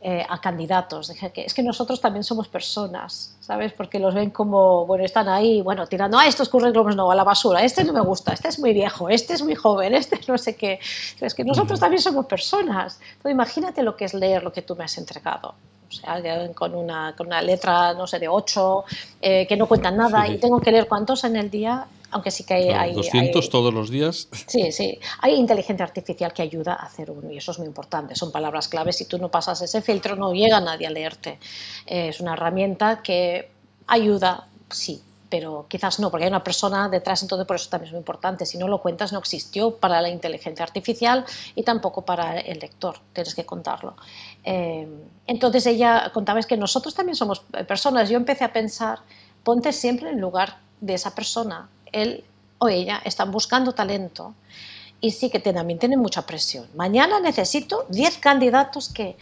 [0.00, 1.10] eh, a candidatos.
[1.10, 3.72] Es que nosotros también somos personas, ¿sabes?
[3.72, 7.24] Porque los ven como, bueno, están ahí, bueno, tirando, a estos currículums no, a la
[7.24, 10.38] basura, este no me gusta, este es muy viejo, este es muy joven, este no
[10.38, 10.78] sé qué.
[11.20, 13.00] Es que nosotros también somos personas.
[13.00, 15.56] Entonces, imagínate lo que es leer lo que tú me has entregado.
[15.88, 18.84] O sea, alguien con una, con una letra, no sé, de 8,
[19.20, 22.44] eh, que no cuenta nada y tengo que leer cuántos en el día aunque sí
[22.44, 22.94] que hay...
[22.94, 24.28] 200 todos los días.
[24.46, 24.98] Sí, sí.
[25.20, 28.14] Hay inteligencia artificial que ayuda a hacer uno y eso es muy importante.
[28.14, 28.96] Son palabras claves.
[28.96, 31.38] Si tú no pasas ese filtro, no llega nadie a leerte.
[31.86, 33.50] es una herramienta que
[33.86, 37.92] ayuda, sí, pero quizás no, porque hay una persona detrás, entonces por eso también es
[37.92, 38.46] muy importante.
[38.46, 42.98] Si no lo cuentas, no existió para la inteligencia artificial y tampoco para el lector,
[43.12, 43.96] tienes que contarlo.
[44.44, 44.88] Eh,
[45.26, 48.08] entonces ella contaba es que nosotros también somos personas.
[48.08, 49.00] Yo empecé a pensar,
[49.42, 52.24] ponte siempre en lugar de esa persona él
[52.58, 54.34] o ella están buscando talento
[55.00, 56.66] y sí que también tienen mucha presión.
[56.74, 59.16] Mañana necesito 10 candidatos que...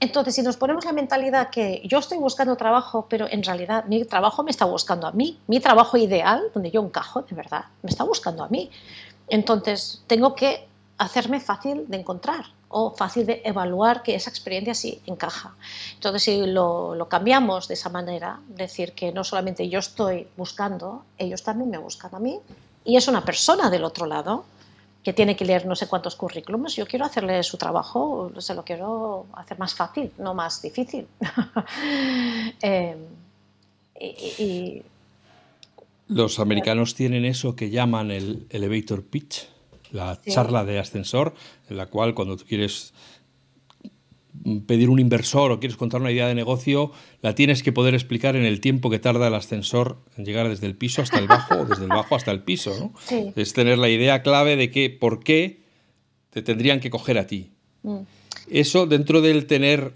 [0.00, 4.04] Entonces, si nos ponemos la mentalidad que yo estoy buscando trabajo, pero en realidad mi
[4.04, 7.90] trabajo me está buscando a mí, mi trabajo ideal, donde yo encajo de verdad, me
[7.90, 8.70] está buscando a mí.
[9.26, 10.68] Entonces, tengo que
[10.98, 15.54] hacerme fácil de encontrar o fácil de evaluar que esa experiencia sí encaja.
[15.94, 21.04] Entonces, si lo, lo, cambiamos de esa manera, decir que no solamente yo estoy buscando,
[21.16, 22.40] ellos también me buscan a mí,
[22.84, 24.44] y es una persona del otro lado
[25.02, 28.64] que tiene que leer no sé cuántos currículums, yo quiero hacerle su trabajo, se lo
[28.64, 31.06] quiero hacer más fácil, no más difícil.
[32.60, 32.96] eh,
[33.98, 34.82] y,
[36.08, 39.48] Los americanos tienen eso que llaman el elevator pitch,
[39.92, 41.34] la charla de ascensor,
[41.68, 42.92] en la cual cuando tú quieres
[44.66, 48.36] pedir un inversor o quieres contar una idea de negocio, la tienes que poder explicar
[48.36, 51.54] en el tiempo que tarda el ascensor en llegar desde el piso hasta el bajo
[51.54, 52.92] o desde el bajo hasta el piso.
[53.10, 53.32] ¿no?
[53.34, 55.60] Es tener la idea clave de que por qué
[56.30, 57.50] te tendrían que coger a ti.
[57.82, 58.00] Mm.
[58.50, 59.94] Eso dentro del tener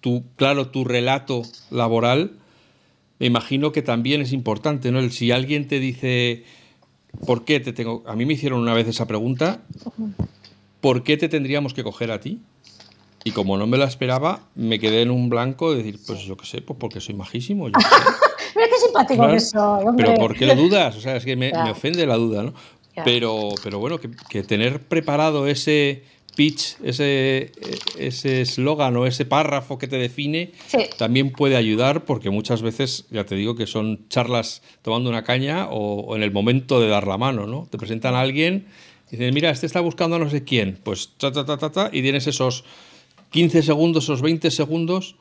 [0.00, 2.32] tu, claro, tu relato laboral,
[3.18, 4.98] me imagino que también es importante, ¿no?
[4.98, 6.44] El, si alguien te dice,
[7.26, 8.02] ¿por qué te tengo?
[8.06, 9.62] A mí me hicieron una vez esa pregunta,
[10.80, 12.40] ¿por qué te tendríamos que coger a ti?
[13.24, 16.36] Y como no me la esperaba, me quedé en un blanco de decir, pues yo
[16.36, 17.68] qué sé, pues porque soy majísimo.
[17.68, 17.74] Yo
[18.54, 20.06] Mira qué simpático que soy, hombre.
[20.06, 20.96] Pero ¿por qué lo dudas?
[20.96, 22.54] O sea, es que me, ofende la duda, ¿no?
[23.04, 27.52] Pero, pero bueno, que, tener preparado ese pitch, ese
[27.96, 30.52] eslogan o ese párrafo que te define,
[30.98, 35.68] también puede ayudar porque muchas veces, ya te digo, que son charlas tomando una caña
[35.70, 37.66] o, en el momento de dar la mano, ¿no?
[37.70, 38.66] Te presentan a alguien
[39.08, 41.70] y dicen, mira, este está buscando a no sé quién, pues ta, ta, ta, ta,
[41.70, 42.64] ta, y tienes esos
[43.30, 45.16] 15 segundos, esos 20 segundos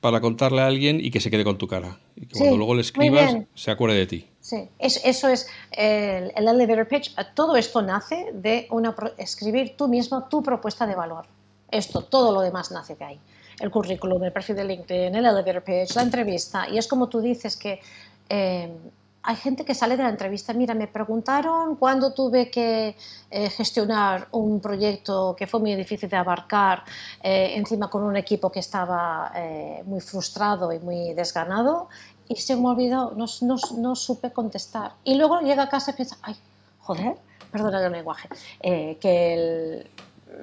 [0.00, 1.98] para contarle a alguien y que se quede con tu cara.
[2.16, 4.24] Y que cuando luego le escribas se acuerde de ti.
[4.48, 7.14] Sí, eso es el, elevator pitch.
[7.34, 11.26] Todo esto nace de una, escribir tú mismo tu propuesta de valor.
[11.70, 13.20] Esto, todo lo demás nace de ahí.
[13.60, 16.66] El currículum, el perfil de LinkedIn, el elevator pitch, la entrevista.
[16.66, 17.82] Y es como tú dices que
[18.30, 18.74] eh,
[19.22, 22.96] hay gente que sale de la entrevista, mira, me preguntaron cuándo tuve que
[23.30, 26.84] eh, gestionar un proyecto que fue muy difícil de abarcar,
[27.22, 29.30] eh, encima con un equipo que estaba
[29.84, 31.90] muy frustrado y muy desganado,
[32.28, 34.92] y se me olvidó, no, no, no, supe contestar.
[35.04, 36.36] Y luego llega a casa y piensa, ay,
[36.80, 37.16] joder,
[37.50, 38.28] perdona el lenguaje,
[38.60, 39.90] que el,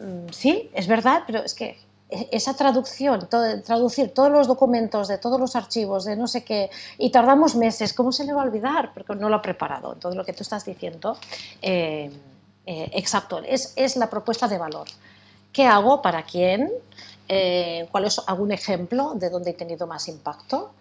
[0.01, 1.77] mm, sí, es verdad, pero es que
[2.09, 6.69] e-, esa traducción, traducir todos los documentos de todos los archivos de no sé qué,
[6.97, 8.93] y tardamos meses, ¿cómo se le va a olvidar?
[8.93, 9.93] Porque no lo ha preparado.
[9.93, 11.17] Entonces, lo que tú estás diciendo,
[11.61, 12.11] eh,
[12.65, 14.87] eh, exacto, es, es, la propuesta de valor.
[15.51, 16.01] ¿Qué hago?
[16.01, 16.71] ¿Para quién?
[17.27, 20.71] Eh, ¿Cuál es algún ejemplo de dónde he tenido más impacto?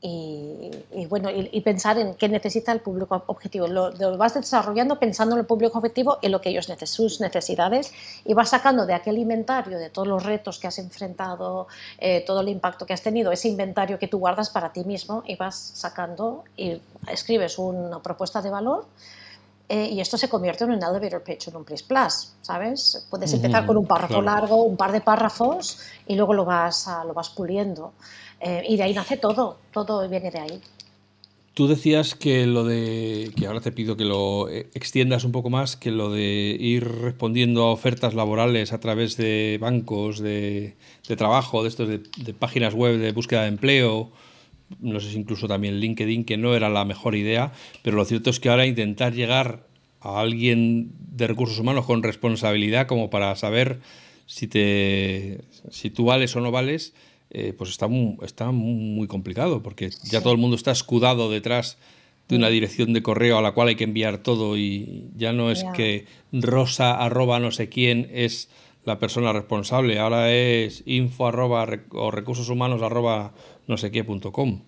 [0.00, 3.66] Y, bueno, y, pensar en qué necesita el público objetivo.
[3.66, 7.92] Lo, vas desarrollando pensando en el público objetivo y lo que ellos necesitan, sus necesidades,
[8.24, 11.66] y vas sacando de aquel inventario, de todos los retos que has enfrentado,
[11.98, 15.24] eh, todo el impacto que has tenido, ese inventario que tú guardas para ti mismo,
[15.26, 16.80] y vas sacando y
[17.10, 18.86] escribes una propuesta de valor.
[19.68, 23.06] Eh, y esto se convierte en un elevator pitch, en un plus plus, ¿sabes?
[23.10, 27.12] Puedes empezar con un párrafo largo, un par de párrafos, y luego lo vas, lo
[27.12, 27.92] vas puliendo.
[28.40, 30.60] Eh, y de ahí nace todo, todo viene de ahí.
[31.52, 35.76] Tú decías que lo de, que ahora te pido que lo extiendas un poco más,
[35.76, 40.76] que lo de ir respondiendo a ofertas laborales a través de bancos de,
[41.16, 41.98] trabajo, de estos de,
[42.32, 44.12] páginas web de búsqueda de empleo,
[44.80, 47.52] no sé si incluso también LinkedIn, que no era la mejor idea,
[47.82, 49.66] pero lo cierto es que ahora intentar llegar
[50.00, 53.80] a alguien de recursos humanos con responsabilidad como para saber
[54.26, 56.94] si, te, si tú vales o no vales,
[57.30, 61.78] eh, pues está muy, está muy complicado, porque ya todo el mundo está escudado detrás
[62.28, 65.50] de una dirección de correo a la cual hay que enviar todo y ya no
[65.50, 68.50] es que rosa arroba no sé quién es
[68.88, 73.32] la persona responsable, ahora es info arroba o recursos humanos arroba
[73.66, 74.62] no sé qué punto com.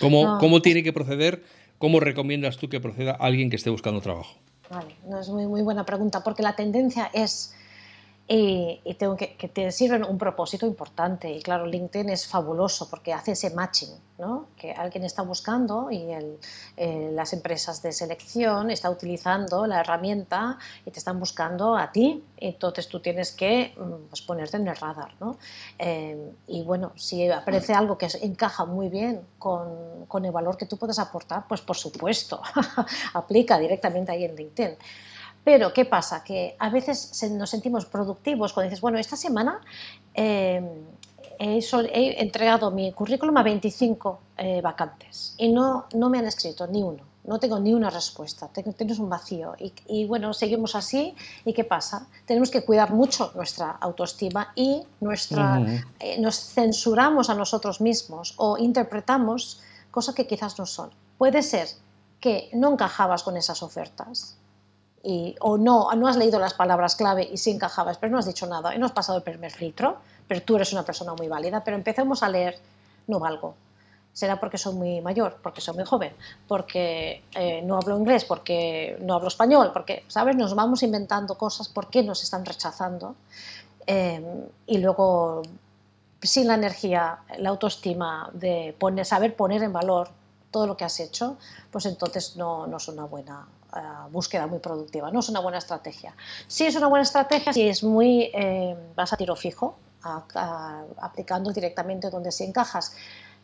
[0.00, 1.42] ¿Cómo, ¿Cómo tiene que proceder?
[1.78, 4.38] ¿Cómo recomiendas tú que proceda alguien que esté buscando trabajo?
[4.70, 7.54] Vale, no es muy, muy buena pregunta, porque la tendencia es
[8.28, 11.30] y, tengo que, que, te sirven un propósito importante.
[11.30, 14.46] Y claro, LinkedIn es fabuloso porque hace ese matching, ¿no?
[14.56, 16.38] que alguien está buscando y el,
[16.76, 22.24] eh, las empresas de selección están utilizando la herramienta y te están buscando a ti.
[22.36, 25.14] Entonces tú tienes que mm, pues, ponerte en el radar.
[25.20, 25.36] ¿no?
[25.78, 30.66] Eh, y bueno, si aparece algo que encaja muy bien con, con el valor que
[30.66, 32.40] tú puedes aportar, pues por supuesto,
[33.14, 34.76] aplica directamente ahí en LinkedIn.
[35.44, 36.22] Pero, ¿qué pasa?
[36.22, 39.60] Que a veces nos sentimos productivos cuando dices, bueno, esta semana
[40.14, 40.66] em,
[41.38, 46.82] he, entregado mi currículum a 25 eh, vacantes y no, no me han escrito ni
[46.82, 49.54] uno, no tengo ni una respuesta, tengo, tienes un vacío.
[49.88, 51.14] Y, bueno, seguimos así.
[51.44, 52.06] ¿Y qué pasa?
[52.26, 55.60] Tenemos que cuidar mucho nuestra autoestima y nuestra,
[55.98, 60.90] eh, nos censuramos a nosotros mismos o interpretamos cosas que quizás no son.
[61.18, 61.68] Puede ser
[62.20, 64.36] que no encajabas con esas ofertas
[65.02, 68.26] y, o no, no has leído las palabras clave y sí encajabas, pero no has
[68.26, 69.96] dicho nada y no has pasado el primer filtro,
[70.28, 72.58] pero tú eres una persona muy válida, pero empecemos a leer,
[73.08, 73.54] no valgo.
[74.12, 76.12] Será porque soy muy mayor, porque soy muy joven,
[76.46, 80.36] porque eh, no hablo inglés, porque no hablo español, porque, ¿sabes?
[80.36, 83.16] Nos vamos inventando cosas, ¿por qué nos están rechazando?
[83.86, 85.42] Eh, y luego,
[86.20, 90.10] sin la energía, la autoestima de poner, saber poner en valor
[90.50, 91.38] todo lo que has hecho,
[91.70, 93.46] pues entonces no, no es una buena
[94.10, 96.14] búsqueda muy productiva, no es una buena estrategia.
[96.46, 102.10] Sí es una buena estrategia si es muy, eh, vas a tiro fijo, aplicando directamente
[102.10, 102.94] donde sí encajas.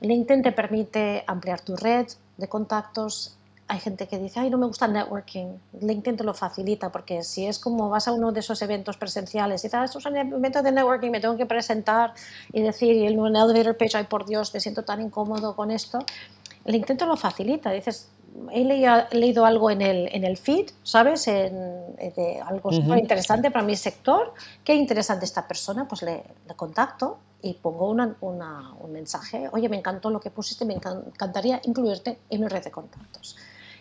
[0.01, 2.07] LinkedIn te permite ampliar tu red
[2.37, 3.37] de contactos.
[3.69, 5.59] Hay gente que dice, ay, no me gusta networking.
[5.81, 9.63] LinkedIn te lo facilita porque si es como vas a uno de esos eventos presenciales
[9.63, 12.15] y dices, esto es un evento de networking, me tengo que presentar
[12.53, 15.71] y decir, y en un elevator page, ay, por Dios, me siento tan incómodo con
[15.71, 15.99] esto.
[16.65, 17.71] LinkedIn te lo facilita.
[17.71, 18.09] Dices,
[18.53, 18.65] he
[19.15, 21.29] leído, algo en el, en el feed, ¿sabes?
[21.29, 24.35] En, de algo súper interesante para mi sector.
[24.65, 26.23] Qué interesante esta persona, pues le,
[26.57, 29.49] contacto y pongo una, un mensaje.
[29.53, 33.37] Oye, me encantó lo que pusiste, me encantaría incluirte en mi red de contactos.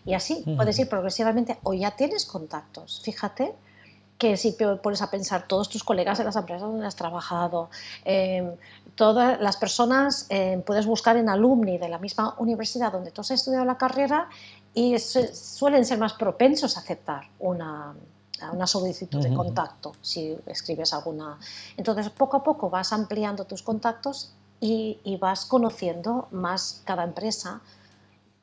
[0.05, 3.01] Y así puedes ir progresivamente o ya tienes contactos.
[3.03, 3.53] Fíjate
[4.17, 7.69] que si pones a pensar todos tus colegas de las empresas donde has trabajado,
[8.03, 8.55] em,
[8.95, 13.31] todas las personas, em, puedes buscar en alumni de la misma universidad donde tú has
[13.31, 14.29] estudiado la carrera
[14.73, 17.95] y suelen ser más propensos a aceptar una,
[18.53, 21.39] una solicitud de contacto si escribes alguna.
[21.77, 27.61] Entonces, poco a poco vas ampliando tus contactos y, y vas conociendo más cada empresa.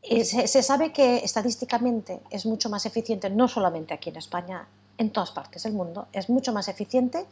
[0.03, 4.67] Y se, se sabe que estadísticamente es mucho más eficiente, no solamente aquí en España,
[4.99, 6.07] en todas partes del mundo.
[6.13, 7.27] Es mucho más eficiente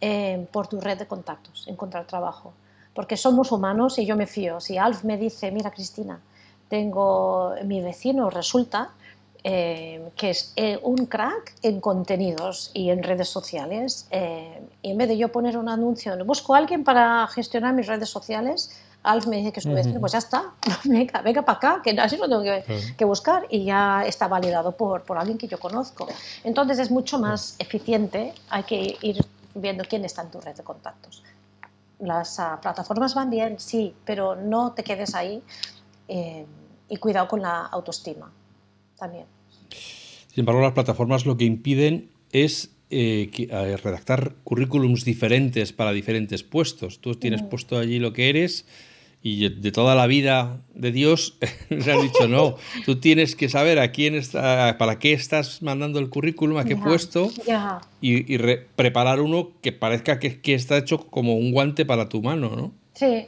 [0.00, 2.52] eh, por tu red de contactos, encontrar trabajo.
[2.94, 4.60] Porque somos humanos y yo me fío.
[4.60, 6.20] Si Alf me dice, mira Cristina,
[6.68, 8.90] tengo mi vecino, resulta
[9.42, 15.08] eh, que es eh, un crack en contenidos y en redes sociales, y en vez
[15.08, 18.70] de yo poner un anuncio, busco a alguien para gestionar mis redes sociales,
[19.04, 21.90] Alf me dice que es un vecino, pues ya está, venga, venga para acá, que
[22.00, 22.42] así lo tengo
[22.96, 26.08] que, buscar y ya está validado por, por alguien que yo conozco.
[26.42, 29.24] Entonces es mucho más eficiente, hay que ir
[29.54, 31.22] viendo quién está en tu red de contactos.
[32.00, 35.42] Las ah, plataformas van bien, sí, pero no te quedes ahí
[36.08, 36.46] eh,
[36.88, 38.32] y cuidado con la autoestima
[38.98, 39.26] también.
[39.70, 43.30] Sin embargo, las plataformas lo que impiden es eh,
[43.82, 47.00] redactar currículums diferentes para diferentes puestos.
[47.00, 48.66] Tú tienes puesto allí lo que eres
[49.26, 51.38] y de toda la vida de Dios
[51.70, 55.98] le han dicho no, tú tienes que saber a quién está, para qué estás mandando
[55.98, 57.30] el currículum, a qué puesto
[58.02, 58.38] y,
[58.76, 62.72] preparar uno que parezca que, que, está hecho como un guante para tu mano, ¿no?
[62.92, 63.26] Sí,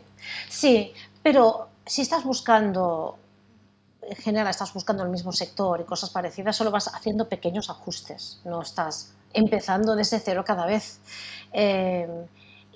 [0.51, 0.93] sí,
[1.23, 3.17] pero si estás buscando,
[4.03, 8.43] en general estás buscando el mismo sector y cosas parecidas, solo vas haciendo pequeños ajustes,
[8.45, 11.01] no estás empezando desde cero cada vez.
[11.55, 12.07] Eh,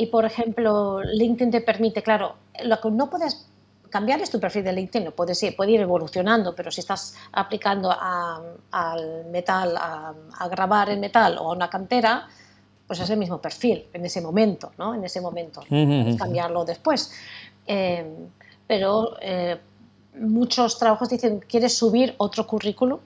[0.01, 3.47] y por ejemplo, LinkedIn te permite, claro, lo que no puedes
[3.91, 7.17] cambiar es tu perfil de LinkedIn, no puede, ir, puede ir evolucionando, pero si estás
[7.33, 12.27] aplicando al metal, a, grabar en metal o a una cantera,
[12.87, 14.95] pues es el mismo perfil en ese momento, ¿no?
[14.95, 15.63] En ese momento,
[16.17, 17.13] cambiarlo después.
[17.67, 18.07] Eh,
[18.67, 19.59] pero eh,
[20.19, 23.01] muchos trabajos dicen, ¿quieres subir otro currículum?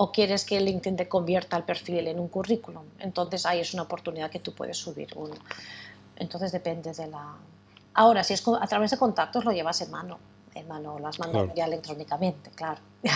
[0.00, 2.84] o quieres que LinkedIn te convierta el perfil en un currículum.
[3.00, 5.34] Entonces ahí es una oportunidad que tú puedes subir uno.
[6.18, 7.36] Entonces depende de la...
[7.94, 10.18] Ahora, si es a través de contactos, lo llevas en mano.
[10.54, 12.80] En mano, las mando ya electrónicamente, claro.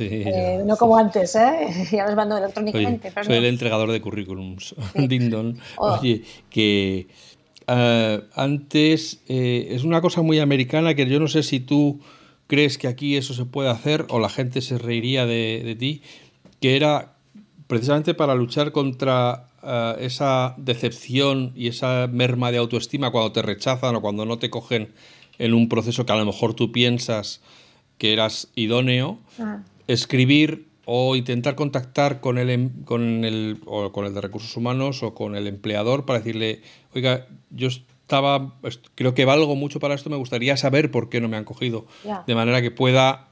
[0.00, 1.88] Eh, no como antes, ¿eh?
[1.92, 3.12] ya las mando electrónicamente.
[3.22, 5.58] soy el entregador de currículums, Dindon.
[5.76, 5.98] Oh.
[5.98, 7.08] Oye, que
[7.66, 12.00] eh, antes eh, es una cosa muy americana que yo no sé si tú
[12.46, 16.02] crees que aquí eso se puede hacer o la gente se reiría de, de ti,
[16.60, 17.12] que era
[17.72, 23.96] precisamente para luchar contra eh, esa decepción y esa merma de autoestima cuando te rechazan
[23.96, 24.92] o cuando no te cogen
[25.38, 27.40] en un proceso que a lo mejor tú piensas
[27.96, 29.62] que eras idóneo, ah.
[29.88, 35.02] escribir o intentar contactar con el, em, con, el, o con el de recursos humanos
[35.02, 36.60] o con el empleador para decirle,
[36.94, 38.52] oiga, yo estaba,
[38.94, 41.86] creo que valgo mucho para esto, me gustaría saber por qué no me han cogido,
[42.26, 43.28] de manera que pueda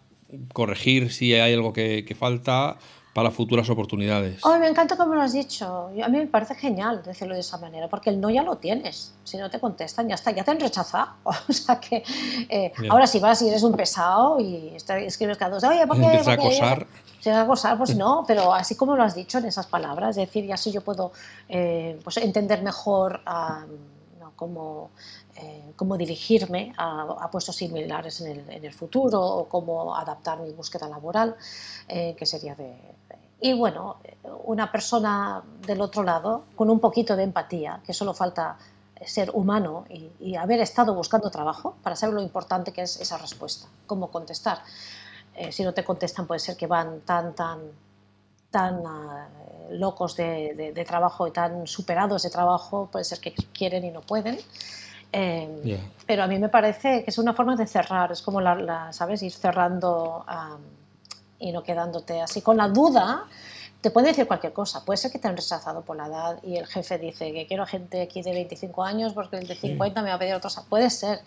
[0.54, 2.78] corregir si hay algo que, que falta
[3.12, 4.40] para futuras oportunidades.
[4.58, 5.90] me encanta como lo has dicho.
[6.02, 9.14] A mí me parece genial decirlo de esa manera, porque el no ya lo tienes.
[9.24, 11.10] Si no te contestan, ya está, ya te han rechazado.
[11.50, 12.04] O sea que
[12.48, 16.04] eh, ahora si vas y eres un pesado y escribes cada dos, oye, ¿por qué?
[16.04, 16.86] Empiezas a acosar.
[17.20, 20.26] Si a acosar, pues no, pero así como lo has dicho en esas palabras, es
[20.26, 21.12] decir, ya si yo puedo
[21.48, 23.20] eh, pues entender mejor
[24.36, 24.90] cómo,
[25.36, 30.52] eh, cómo dirigirme a, puestos similares en el, en el, futuro o cómo adaptar mi
[30.52, 31.36] búsqueda laboral,
[31.88, 32.99] que sería de
[33.40, 33.96] y bueno,
[34.44, 38.56] una persona del otro lado con un poquito de empatía, que solo falta
[39.04, 43.66] ser humano y, haber estado buscando trabajo para saber lo importante que es esa respuesta,
[43.86, 44.58] cómo contestar.
[45.34, 47.60] Eh, si no te contestan puede ser que van tan, tan,
[48.50, 49.28] tan ah,
[49.70, 54.38] locos de, trabajo y tan superados de trabajo, puede ser que quieren y no pueden.
[55.12, 58.92] Eh, pero a mí me parece que es una forma de cerrar, es como, la,
[58.92, 59.22] ¿sabes?
[59.22, 60.24] Ir cerrando
[61.40, 63.26] y no quedándote así con la duda
[63.80, 64.84] te puede decir cualquier cosa.
[64.84, 67.64] Puede ser que te han rechazado por la edad y el jefe dice que quiero
[67.66, 70.64] gente aquí de 25 años porque el de 50 me va a pedir otra cosa.
[70.68, 71.20] Puede ser,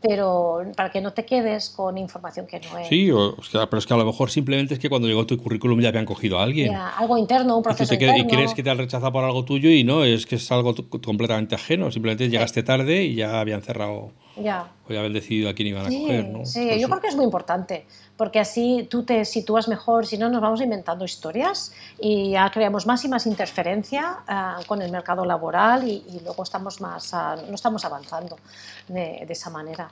[0.00, 2.88] pero para que no te quedes con información que no es.
[2.88, 3.10] Sí,
[3.52, 6.04] pero es que a lo mejor simplemente es que cuando llegó tu currículum ya habían
[6.04, 6.72] cogido a alguien.
[6.74, 8.18] algo interno, un proceso y, interno.
[8.18, 10.74] y crees que te han rechazado por algo tuyo y no, es que es algo
[11.02, 11.90] completamente ajeno.
[11.90, 14.12] Simplemente llegaste tarde y ya habían cerrado.
[14.42, 14.68] Ya.
[14.88, 16.46] O ya habían decidido a quién iban a coger, ¿no?
[16.46, 17.86] Sí, yo creo que es muy importante
[18.18, 22.84] porque así tú te sitúas mejor, si no nos vamos inventando historias y ya creamos
[22.84, 27.46] más y más interferencia uh, con el mercado laboral y, y luego estamos más, uh,
[27.48, 28.36] no estamos avanzando
[28.88, 29.88] de, de esa manera.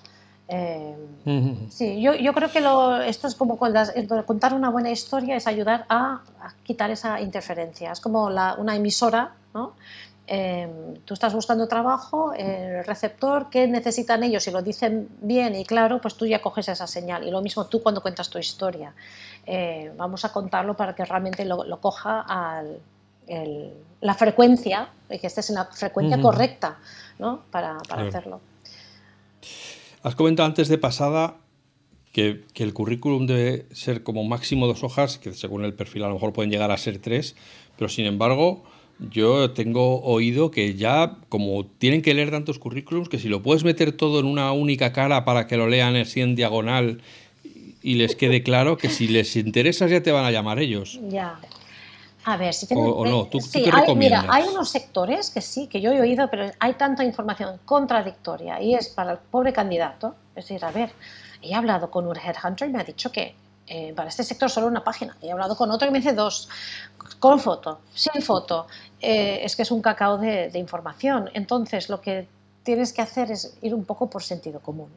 [0.49, 0.95] Eh,
[1.71, 5.87] sí, yo, yo, creo que lo, esto es como contar una buena historia, es ayudar
[5.89, 7.93] a, a quitar esa interferencia.
[7.93, 9.73] Es como la, una emisora, ¿no?
[10.29, 14.43] Em, tú estás buscando trabajo, el receptor, ¿qué necesitan ellos?
[14.43, 17.27] Si lo dicen bien y claro, pues tú ya coges esa señal.
[17.27, 18.93] Y lo mismo tú cuando cuentas tu historia.
[19.47, 22.81] Eh, vamos a contarlo para que realmente lo, coja al,
[24.01, 26.79] la frecuencia, y que estés en la frecuencia correcta
[27.21, 27.43] ¿no?
[27.53, 28.41] para, para hacerlo.
[30.03, 31.37] Has comentado antes de pasada
[32.13, 36.09] que, que, el currículum debe ser como máximo dos hojas, que según el perfil a
[36.09, 37.37] lo mejor pueden llegar a ser tres,
[37.77, 38.65] pero sin embargo
[38.99, 43.65] yo tengo oído que ya, como tienen que leer tantos currículums, que si lo puedes
[43.65, 47.03] meter todo en una única cara para que lo lean así en diagonal
[47.83, 50.99] y les quede claro que si les interesas ya te van a llamar ellos.
[51.09, 51.39] Ya.
[52.25, 55.81] A ver, si o, no, ¿tú, sí, hay, Mira, hay unos sectores que sí, que
[55.81, 60.17] yo he oído, pero hay tanta información contradictoria y es para el pobre candidato.
[60.35, 60.91] Es decir, a ver,
[61.41, 63.37] he hablado con un headhunter y me ha dicho que
[63.69, 65.17] eh, para este sector solo una página.
[65.23, 66.49] He hablado con otro y me dice dos,
[67.19, 68.67] con foto, sin foto.
[69.09, 71.31] Eh, es que es un cacao de, información.
[71.33, 72.27] Entonces, lo que
[72.65, 74.91] tienes que hacer es ir un poco por sentido común.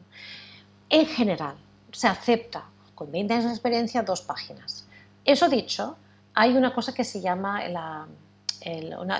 [0.88, 1.54] En general,
[1.92, 2.64] se acepta
[2.96, 4.84] con 20 años de experiencia dos páginas.
[5.24, 5.96] Eso dicho,
[6.34, 8.08] hay una cosa que se llama la,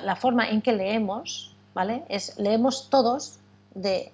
[0.03, 2.03] la forma en que leemos, ¿vale?
[2.09, 3.39] Es leemos todos
[3.73, 4.11] de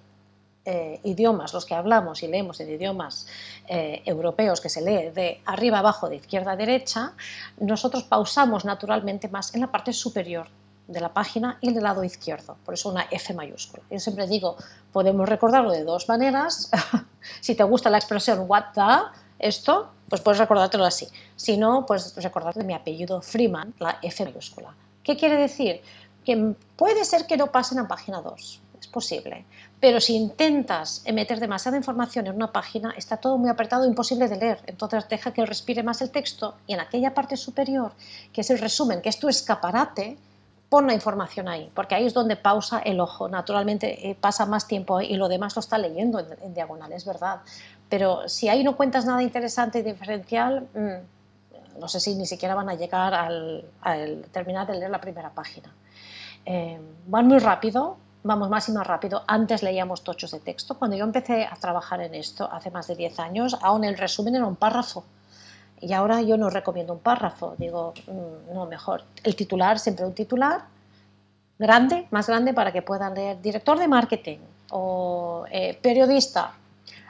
[0.64, 3.26] eh, idiomas, los que hablamos y leemos en idiomas
[3.66, 7.14] eh, europeos, que se lee de arriba abajo, de izquierda a derecha,
[7.58, 10.46] nosotros pausamos naturalmente más en la parte superior
[10.88, 13.82] de la página y del lado izquierdo, por eso una F mayúscula.
[13.90, 14.56] Yo siempre digo,
[14.90, 16.70] podemos recordarlo de dos maneras.
[17.40, 21.06] si te gusta la expresión what the, esto, pues puedes recordártelo así.
[21.36, 24.74] Si no, pues recordarte mi apellido Freeman, la F mayúscula.
[25.02, 25.82] ¿Qué quiere decir?
[26.24, 29.44] Que puede ser que no pasen a página 2, es posible.
[29.80, 34.36] Pero si intentas meter demasiada información en una página, está todo muy apretado, imposible de
[34.36, 34.60] leer.
[34.66, 37.92] Entonces deja que respire más el texto y en aquella parte superior,
[38.32, 40.16] que es el resumen, que es tu escaparate,
[40.68, 43.28] pon la información ahí, porque ahí es donde pausa el ojo.
[43.28, 47.40] Naturalmente eh, pasa más tiempo y lo demás lo está leyendo en, diagonal, es verdad.
[47.88, 52.54] Pero si ahí no cuentas nada interesante y diferencial, mm, no sé si ni siquiera
[52.54, 53.64] van a llegar al,
[54.30, 55.72] terminar de leer la primera página.
[56.44, 59.22] Eh, van muy rápido, vamos más y más rápido.
[59.26, 60.78] Antes leíamos tochos de texto.
[60.78, 64.34] Cuando yo empecé a trabajar en esto, hace más de 10 años, aún el resumen
[64.34, 65.04] era un párrafo.
[65.80, 67.54] Y ahora yo no recomiendo un párrafo.
[67.58, 69.04] Digo, mm, no, mejor.
[69.22, 70.62] El titular, siempre un titular
[71.58, 74.38] grande, más grande para que puedan leer director de marketing
[74.70, 76.52] o eh, periodista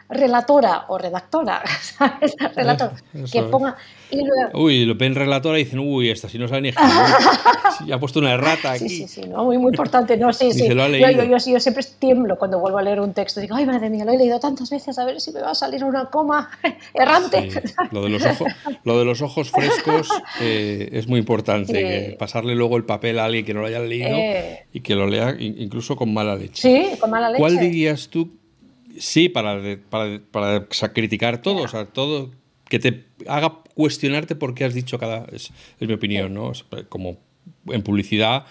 [0.09, 2.34] relatora o redactora, ¿sabes?
[2.54, 2.92] Relator,
[3.30, 3.76] que ponga...
[4.11, 4.64] Y luego...
[4.64, 6.94] Uy, lo ven relatora y dicen, uy, esta si no sabe ni escribir.
[7.86, 8.88] ya ha puesto una errata aquí.
[8.88, 10.16] Sí, sí, sí, no, muy, muy importante.
[10.16, 10.66] No, sí, sí.
[10.66, 13.40] Yo, yo, yo, yo, siempre tiemblo cuando vuelvo a leer un texto.
[13.40, 15.54] Digo, ay, madre mía, lo he leído tantas veces, a ver si me va a
[15.54, 16.50] salir una coma
[16.94, 17.50] errante.
[17.90, 18.48] Lo, de los ojos,
[18.84, 20.09] lo de los ojos frescos
[20.40, 22.16] eh, es muy importante.
[22.18, 24.66] pasarle luego el papel a alguien que no lo haya leído eh.
[24.72, 26.62] y que lo lea incluso con mala leche.
[26.62, 27.40] Sí, con mala leche.
[27.40, 28.38] ¿Cuál dirías tú
[28.99, 32.30] Sí, para, para, para criticar todo, o sea, todo
[32.68, 35.26] que te haga cuestionarte por qué has dicho cada.
[35.32, 36.53] Es, mi opinión, ¿no?
[36.88, 37.18] como
[37.66, 38.44] en publicidad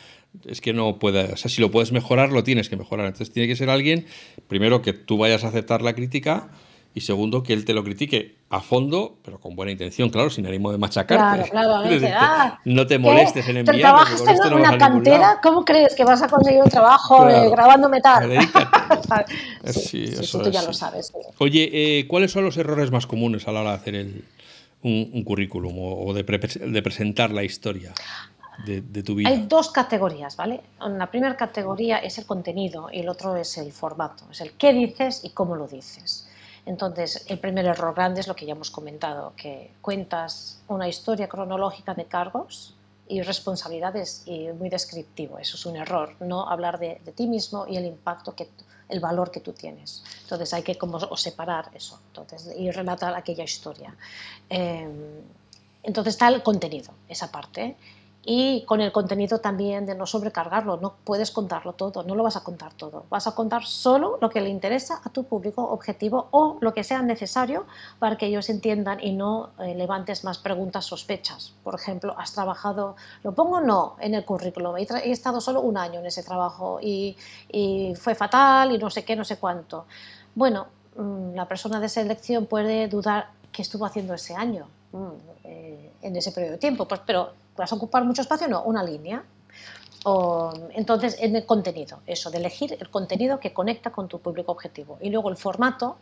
[0.45, 3.08] es que no puede, o sea, si lo puedes mejorar, lo tienes que mejorar.
[3.08, 4.06] Entonces tiene que ser alguien,
[4.48, 6.50] primero, que tú vayas a aceptar la crítica
[6.98, 10.48] y segundo, que él te lo critique a fondo, pero con buena intención, claro, sin
[10.48, 11.48] ánimo de machacarte.
[11.52, 12.08] Claro, claro.
[12.20, 13.78] Ah, no te molestes en enviar.
[13.78, 15.39] ¿Trabajas en una cantera?
[15.43, 18.32] ¿Cómo crees que vas a conseguir un trabajo eh, grabando metal?
[19.66, 21.14] sí, eso, tú ya lo sabes.
[21.38, 24.26] Oye, eh, ¿cuáles son los errores más comunes a la hora de hacer el,
[24.82, 27.93] un, currículum o, de, de, presentar la historia
[28.66, 29.30] de, tu vida?
[29.30, 30.62] Hay dos categorías, ¿vale?
[30.80, 34.74] La primera categoría es el contenido y el otro es el formato, es el qué
[34.74, 36.26] dices y cómo lo dices.
[36.68, 41.30] Entonces, el primer error grande es lo que ya hemos comentado, que cuentas una historia
[41.30, 42.76] cronológica de cargos
[43.07, 45.39] y responsabilidades y muy descriptivo.
[45.39, 48.49] Eso es un error, no hablar de, ti mismo y el impacto que
[48.89, 50.03] el valor que tú tienes.
[50.24, 53.95] Entonces hay que como separar eso entonces, y relatar aquella historia.
[54.49, 54.89] Eh,
[55.84, 57.78] entonces está el contenido, esa parte
[58.30, 62.36] y con el contenido también de no sobrecargarlo, no puedes contarlo todo, no lo vas
[62.36, 66.28] a contar todo, vas a contar solo lo que le interesa a tu público objetivo
[66.32, 67.65] o lo que sea necesario
[67.99, 71.53] para que ellos entiendan y no eh, levantes más preguntas sospechas.
[71.63, 75.78] Por ejemplo, ¿has trabajado, lo pongo no en el currículum, he, he estado solo un
[75.78, 77.15] año en ese trabajo y,
[77.49, 79.86] y fue fatal y no sé qué, no sé cuánto.
[80.36, 80.67] Bueno,
[80.97, 85.07] mm, la persona de selección puede dudar qué estuvo haciendo ese año mm,
[85.45, 88.47] eh, en ese periodo de tiempo, pues, pero ¿Vas a ocupar mucho espacio?
[88.47, 89.24] No, una línea.
[90.05, 94.51] O, entonces, en el contenido, eso, de elegir el contenido que conecta con tu público
[94.51, 94.97] objetivo.
[95.01, 95.97] Y luego el formato,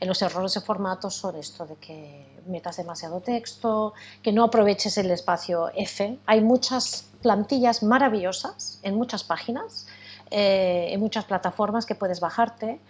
[0.00, 5.10] los errores de formato son esto de que metas demasiado texto, que no aproveches el
[5.10, 6.18] espacio F.
[6.26, 9.86] Hay muchas plantillas maravillosas en muchas páginas,
[10.30, 12.80] eh, en muchas plataformas que puedes bajarte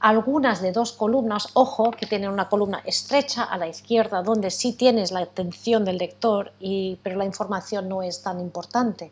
[0.00, 4.72] algunas de dos columnas, ojo, que tienen una columna estrecha a la izquierda, donde sí
[4.72, 9.10] tienes la atención del lector, y, pero la información no es tan importante.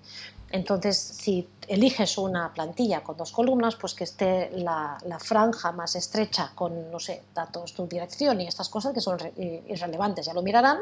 [0.51, 6.53] Entonces, si eliges una plantilla con dos columnas, pues que esté la, franja más estrecha
[6.55, 10.78] con, no sé, datos, tu dirección y estas cosas que son irrelevantes, ya lo mirarán,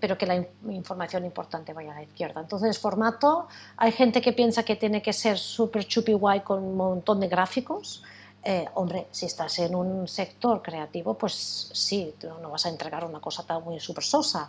[0.00, 2.40] pero que la información importante vaya a la izquierda.
[2.40, 3.46] Entonces, formato,
[3.76, 7.28] hay gente que piensa que tiene que ser súper chupi guay con un montón de
[7.28, 8.02] gráficos,
[8.44, 13.20] eh, hombre, si estás en un sector creativo, pues sí, no, vas a entregar una
[13.20, 14.48] cosa tan muy súper sosa,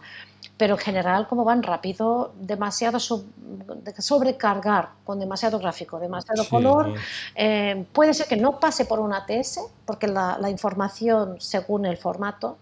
[0.57, 6.95] pero en general, como van rápido, demasiado sobrecargar con demasiado gráfico, demasiado color,
[7.35, 12.57] eh, puede ser que no pase por un ATS, porque la, información, según el formato,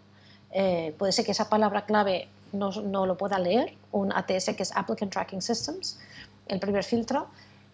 [0.51, 4.63] eh, puede ser que esa palabra clave no, no lo pueda leer, un ATS que
[4.63, 5.97] es Applicant Tracking Systems,
[6.49, 7.27] el primer filtro,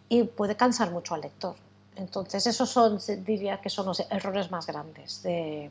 [0.10, 1.56] y puede cansar mucho al lector.
[1.98, 5.70] Entonces, esos son, diría que son los errores más grandes de,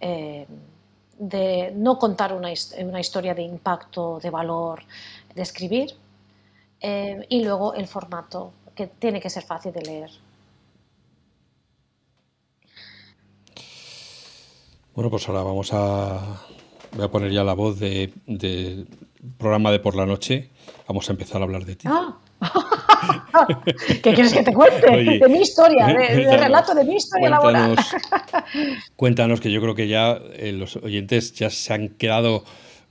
[0.00, 0.46] eh,
[1.18, 4.82] de no contar una, una, historia de impacto, de valor,
[5.34, 5.96] de escribir,
[6.80, 10.10] eh, y luego el formato, que tiene que ser fácil de leer.
[14.94, 16.42] Bueno, pues ahora vamos a.
[16.92, 18.86] Voy a poner ya la voz de, de
[19.38, 20.50] programa de por la noche.
[20.86, 21.88] Vamos a empezar a hablar de ti.
[21.90, 22.18] Ah.
[24.02, 24.86] ¿Qué quieres que te cuente?
[24.86, 27.76] de mi historia, de, relato de mi historia laboral.
[28.96, 32.44] cuéntanos, que yo creo que ya eh, los oyentes ya se han quedado,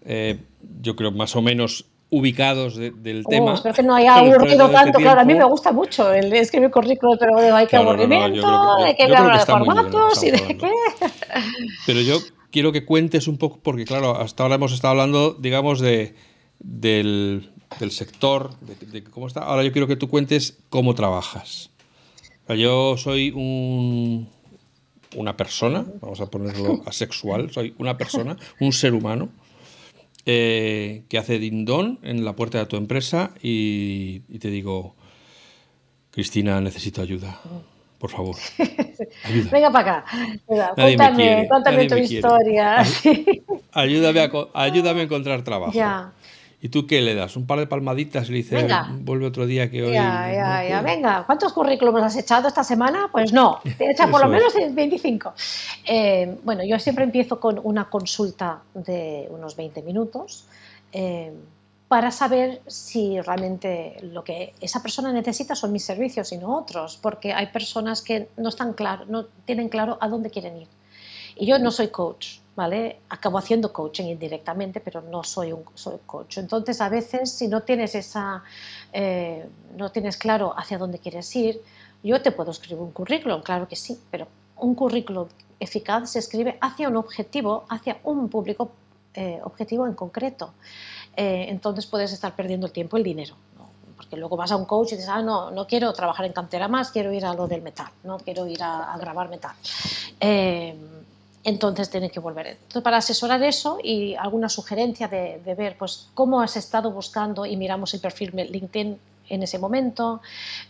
[0.05, 0.39] eh,
[0.81, 3.53] yo creo, más o menos ubicados del oh, tema.
[3.55, 4.99] Espero que no haya aburrido este tanto.
[4.99, 9.03] claro, a mí me gusta mucho el escribir currículum, pero hay que aburrimiento, hay que
[9.03, 10.71] hablar de formatos y de qué.
[11.87, 12.19] Pero yo
[12.51, 16.13] quiero que cuentes un poco, porque claro, hasta ahora hemos estado hablando, digamos, de,
[16.59, 19.41] del del sector, de, cómo está.
[19.41, 21.69] Ahora yo quiero que tú cuentes cómo trabajas.
[22.47, 24.27] yo soy un,
[25.15, 29.29] una persona, vamos a ponerlo asexual, soy una persona, un ser humano,
[30.25, 34.95] eh, que hace dindón en la puerta de tu empresa y, te digo,
[36.11, 37.39] Cristina, necesito ayuda.
[37.99, 38.35] Por favor.
[39.51, 40.75] Venga para acá.
[40.75, 42.83] cuéntame, cuéntame tu historia.
[43.71, 45.71] Ayúdame a, ayúdame a encontrar trabajo.
[45.73, 46.11] Ya.
[46.63, 47.35] ¿Y tú qué le das?
[47.35, 48.65] ¿Un par de palmaditas y le dices,
[49.01, 49.91] vuelve otro día que hoy...
[49.91, 51.25] Ya, ya, ya, venga.
[51.25, 53.09] ¿Cuántos currículums has echado esta semana?
[53.11, 55.33] Pues no, te he echado por lo menos 25.
[55.85, 60.45] Eh, bueno, yo siempre empiezo con una consulta de unos 20 minutos
[60.93, 61.33] eh,
[61.89, 66.97] para saber si realmente lo que esa persona necesita son mis servicios y no otros,
[67.01, 70.67] porque hay personas que no están claro, no tienen claro a dónde quieren ir.
[71.35, 72.99] Y yo no soy coach, ¿vale?
[73.09, 76.37] Acabo haciendo coaching indirectamente, pero no soy un soy coach.
[76.37, 78.43] Entonces, a veces, si no tienes esa,
[78.91, 81.61] eh, no tienes claro hacia dónde quieres ir,
[82.03, 84.27] yo te puedo escribir un currículum, claro que sí, pero
[84.57, 85.27] un currículum
[85.59, 88.71] eficaz se escribe hacia un objetivo, hacia un público
[89.13, 90.53] eh, objetivo en concreto.
[91.15, 93.35] Eh, entonces puedes estar perdiendo el tiempo y el dinero.
[93.95, 96.67] Porque luego vas a un coach y dices, ah, no, no quiero trabajar en cantera
[96.67, 99.55] más, quiero ir a lo del metal, no quiero ir a, a grabar metal
[101.43, 102.47] entonces tienes que volver.
[102.47, 107.57] Entonces, para asesorar eso y alguna sugerencia de, ver pues, cómo has estado buscando y
[107.57, 110.21] miramos el perfil LinkedIn en ese momento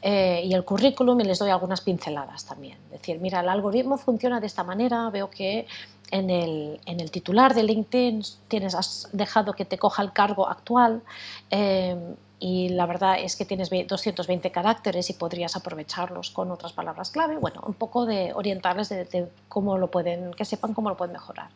[0.01, 2.77] eh, y el currículum y les doy algunas pinceladas también.
[2.91, 5.67] Es decir, mira, el algoritmo funciona de esta manera, veo que
[6.11, 10.47] en el, en el titular de LinkedIn tienes, has dejado que te coja el cargo
[10.47, 11.01] actual
[11.49, 11.97] eh,
[12.45, 17.37] y la verdad es que tienes 220 caracteres y podrías aprovecharlos con otras palabras clave.
[17.37, 21.47] Bueno, un poco de orientarles de, cómo lo pueden, que sepan cómo lo pueden mejorar.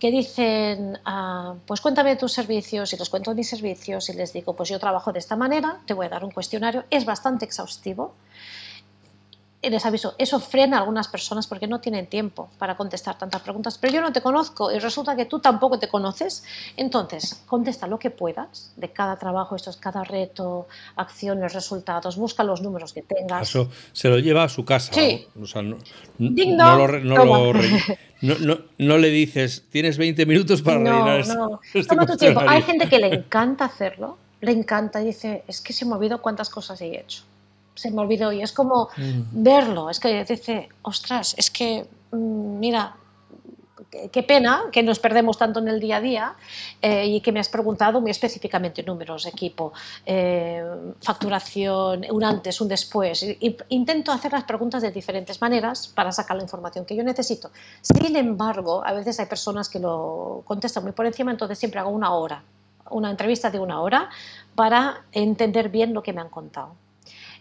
[0.00, 4.54] Que dicen, ah, pues cuéntame tus servicios y les cuento mis servicios y les digo,
[4.54, 8.12] pues yo trabajo de esta manera, te voy a dar un cuestionario, es bastante exhaustivo
[9.70, 13.78] les aviso, eso frena a algunas personas porque no tienen tiempo para contestar tantas preguntas,
[13.78, 16.44] pero yo no te conozco y resulta que tú tampoco te conoces,
[16.76, 22.44] entonces contesta lo que puedas de cada trabajo, esto es cada reto, acciones, resultados, busca
[22.44, 23.48] los números que tengas.
[23.48, 24.92] Eso se lo lleva a su casa.
[24.92, 25.26] Sí.
[28.78, 32.40] no, le dices, tienes 20 minutos para rellenar No, este toma tu tiempo.
[32.46, 36.22] Hay gente que le encanta hacerlo, le encanta y dice, es que se me olvidó
[36.22, 37.24] cuántas cosas he hecho
[37.76, 39.22] se me olvidó y es como mm.
[39.30, 42.96] verlo, es que dice, ostras, es que, mm, mira,
[44.10, 46.34] qué pena que nos perdemos tanto en el día a día
[46.82, 49.72] eh, y que me has preguntado muy específicamente números, equipo,
[50.04, 50.62] eh,
[51.00, 53.24] facturación, un antes, un después.
[53.68, 57.50] intento hacer las preguntas de diferentes maneras para sacar la información que yo necesito.
[57.80, 61.90] Sin embargo, a veces hay personas que lo contestan muy por encima, entonces siempre hago
[61.90, 62.42] una hora,
[62.90, 64.10] una entrevista de una hora
[64.54, 66.74] para entender bien lo que me han contado.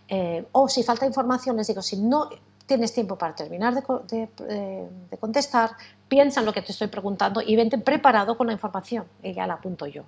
[0.08, 2.30] Eh, o si falta información, les digo, si no
[2.66, 5.72] tienes tiempo para terminar de, contestar,
[6.08, 9.48] piensa en lo que te estoy preguntando y vente preparado con la información, y ya
[9.48, 10.04] la apunto yo.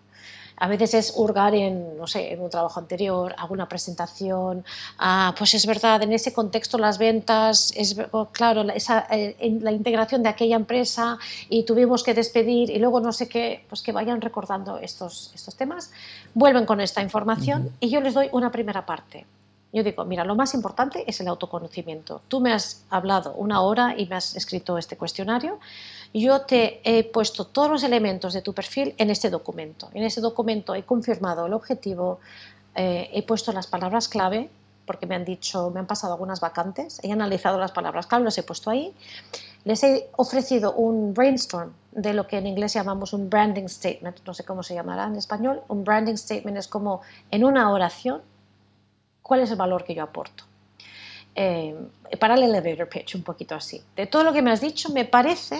[0.60, 4.66] A veces es hurgar en, no sé, en un trabajo anterior, alguna presentación,
[4.98, 7.95] ah, pues es verdad, en ese contexto las ventas, es
[8.32, 13.14] claro, esa, eh, la integración de aquella empresa y tuvimos que despedir y luego no
[13.14, 15.91] sé qué, pues que vayan recordando estos, estos temas,
[16.34, 19.28] vuelven con esta información y yo les doy una primera parte
[19.74, 22.22] yo digo, mira, lo más importante es el autoconocimiento.
[22.28, 25.59] Tú me has hablado una hora y me has escrito este cuestionario.
[26.13, 29.89] Yo te he puesto todos los elementos de tu perfil en este documento.
[29.93, 32.20] En ese documento he confirmado el objetivo,
[32.76, 34.49] eh, he puesto las palabras clave,
[34.86, 38.38] porque me han dicho, me han pasado algunas vacantes, he analizado las palabras clave, las
[38.38, 38.93] he puesto ahí.
[39.65, 44.34] Les he ofrecido un brainstorm de lo que en inglés llamamos un branding statement, no
[44.34, 45.61] sé cómo se llamará en español.
[45.68, 47.01] Un branding statement es como
[47.32, 48.22] en una oración
[49.28, 50.46] cuál es el valor que yo aporto.
[51.36, 51.76] Eh,
[52.20, 53.80] para el elevator pitch, un poquito así.
[53.96, 55.60] De todo lo que me has dicho, me parece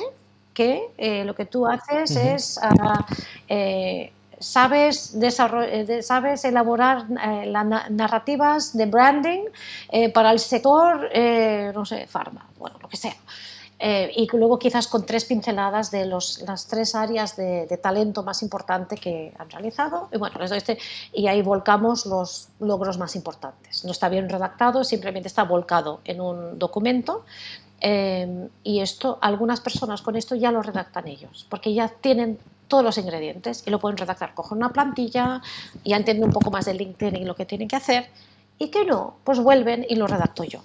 [0.54, 3.06] que eh, lo que tú haces es, ah,
[3.48, 5.16] eh, sabes,
[6.02, 9.44] sabes elaborar las narrativas de branding
[10.14, 11.10] para el sector,
[11.76, 13.16] no sé, farma, bueno, lo que sea.
[13.80, 18.96] Eh, y luego quizás con tres pinceladas de las tres áreas de, talento más importante
[18.98, 20.10] que han realizado.
[20.12, 20.80] Y bueno, les doy este,
[21.14, 23.86] y ahí volcamos los logros más importantes.
[23.86, 27.24] No está bien redactado, simplemente está volcado en un documento.
[27.80, 32.84] Eh, y esto, algunas personas con esto ya lo redactan ellos, porque ya tienen todos
[32.84, 34.34] los ingredientes y lo pueden redactar.
[34.34, 35.42] Cogen una plantilla,
[35.86, 38.10] ya entienden un poco más del LinkedIn y lo que tienen que hacer,
[38.58, 40.62] y que no, pues vuelven y lo redacto yo.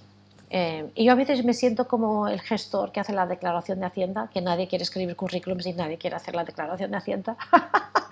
[0.54, 3.86] Eh, y yo a veces me siento como el gestor que hace la declaración de
[3.86, 7.38] Hacienda, que nadie quiere escribir currículums y nadie quiere hacer la declaración de Hacienda.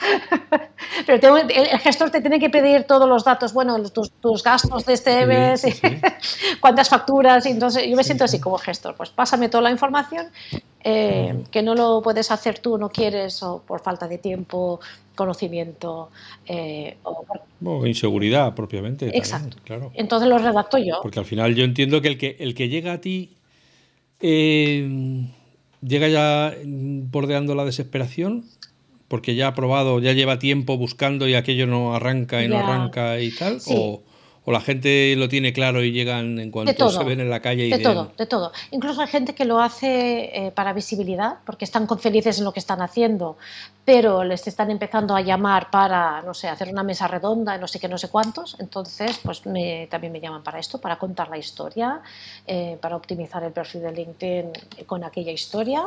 [1.07, 5.27] Pero el, gestor te tiene que pedir todos los datos, bueno, tus, gastos de este
[5.27, 5.65] mes,
[6.61, 10.27] cuántas facturas, y entonces yo me siento así como gestor, pues pásame toda la información,
[10.83, 14.81] eh, que no lo puedes hacer tú, no quieres, o por falta de tiempo,
[15.15, 16.11] conocimiento
[16.47, 19.17] eh, o, inseguridad propiamente.
[19.17, 19.59] Exacto.
[19.65, 19.93] claro.
[19.95, 21.01] Entonces lo redacto yo.
[21.03, 23.37] Porque al final yo entiendo que el que, el que llega a ti
[24.21, 25.27] eh,
[25.83, 28.45] llega ya bordeando la desesperación
[29.11, 33.19] porque ya ha probado, ya lleva tiempo buscando y aquello no arranca y no arranca
[33.19, 33.59] y tal.
[33.67, 34.05] O,
[34.45, 37.67] o la gente lo tiene claro y llegan en cuanto se ven en la calle.
[37.67, 38.53] Y de, todo, de todo.
[38.71, 42.61] Incluso hay gente que lo hace eh, para visibilidad, porque están felices en lo que
[42.61, 43.37] están haciendo,
[43.85, 47.79] pero les están empezando a llamar para, no sé, hacer una mesa redonda, no sé
[47.79, 48.57] qué, no sé cuántos.
[48.61, 52.01] Entonces, pues también me llaman para esto, para contar la historia,
[52.47, 54.53] eh, para optimizar el perfil de LinkedIn
[54.87, 55.85] con aquella historia.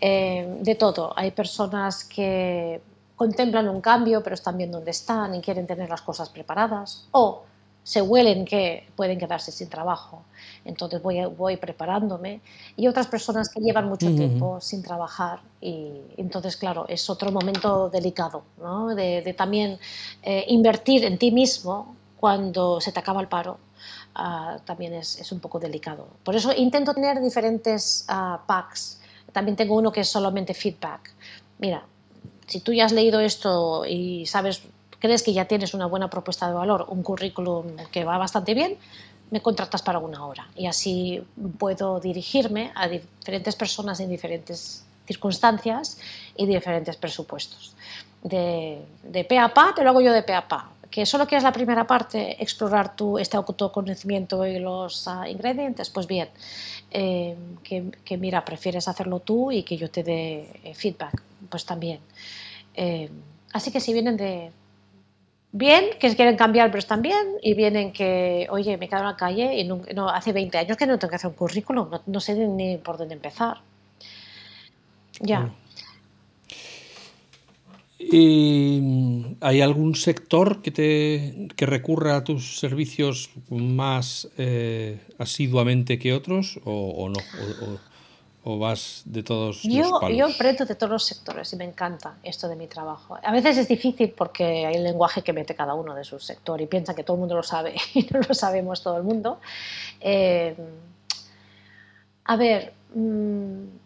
[0.00, 1.12] Eh, de todo.
[1.16, 2.80] Hay personas que
[3.16, 7.06] contemplan un cambio, pero están viendo dónde están y quieren tener las cosas preparadas.
[7.12, 7.44] O
[7.84, 10.22] se huelen que pueden quedarse sin trabajo.
[10.64, 12.40] Entonces voy, voy preparándome.
[12.76, 15.40] Y otras personas que llevan mucho tiempo sin trabajar.
[15.60, 18.94] Y entonces, claro, es otro momento delicado, ¿no?
[18.94, 19.78] de, también
[20.22, 23.58] eh, invertir en ti mismo cuando se te acaba el paro.
[24.14, 26.08] Ah, también es, es, un poco delicado.
[26.22, 29.00] Por eso intento tener diferentes uh, packs.
[29.32, 31.12] También tengo uno que es solamente feedback.
[31.58, 31.84] Mira,
[32.46, 34.62] si tú ya has leído esto y sabes
[35.04, 38.78] crees que ya tienes una buena propuesta de valor, un currículum que va bastante bien,
[39.30, 41.22] me contratas para una hora y así
[41.58, 45.98] puedo dirigirme a diferentes personas en diferentes circunstancias
[46.38, 47.76] y diferentes presupuestos.
[48.22, 50.70] De, de pe a pa te lo hago yo de pe a pa.
[50.90, 56.06] Que solo quieres la primera parte, explorar tu, este autoconocimiento y los ah, ingredientes, pues
[56.06, 56.30] bien,
[56.90, 61.98] eh, que, mira, prefieres hacerlo tú y que yo te dé eh, feedback, pues también.
[62.74, 63.10] Eh,
[63.52, 64.50] así que si vienen de
[65.54, 69.16] bien, que quieren cambiar, pero están bien, y vienen que, oye, me quedo en la
[69.16, 72.34] calle y no, hace 20 años que no tengo que hacer un currículum, no, sé
[72.34, 73.58] ni por dónde empezar.
[75.20, 75.54] Ya.
[78.00, 86.12] ¿Y hay algún sector que, te, que recurra a tus servicios más eh, asiduamente que
[86.12, 87.20] otros o, no?
[88.44, 90.18] Vas de todos yo, los palos?
[90.18, 93.18] Yo aprendo de todos los sectores y me encanta esto de mi trabajo.
[93.22, 96.60] A veces es difícil porque hay el lenguaje que mete cada uno de su sector
[96.60, 99.38] y piensa que todo el mundo lo sabe y no lo sabemos todo el mundo.
[100.00, 100.54] Eh,
[102.24, 102.74] a ver...
[102.94, 103.83] Mm,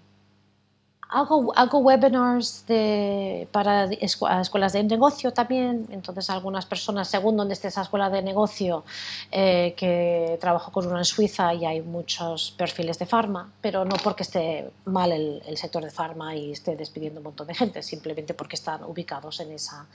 [1.10, 7.68] Hago, hago webinars de, para escuelas de negocio también, entonces algunas personas, según donde esté
[7.68, 8.84] esa escuela de negocio,
[9.32, 13.96] eh, que trabajo con una en Suiza y hay muchos perfiles de farma, pero no
[14.04, 18.34] porque esté mal el, sector de farma y esté despidiendo un montón de gente, simplemente
[18.34, 19.86] porque están ubicados en esa,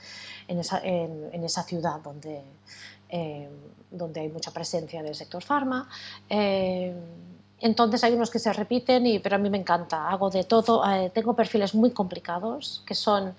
[0.48, 2.42] en esa, en, esa ciudad donde,
[3.08, 3.48] eh,
[3.88, 5.88] donde hay mucha presencia del sector farma.
[6.28, 6.92] Eh,
[7.64, 10.84] entonces hay unos que se repiten, y, pero a mí me encanta, hago de todo.
[10.86, 13.34] Eh, tengo perfiles muy complicados, que son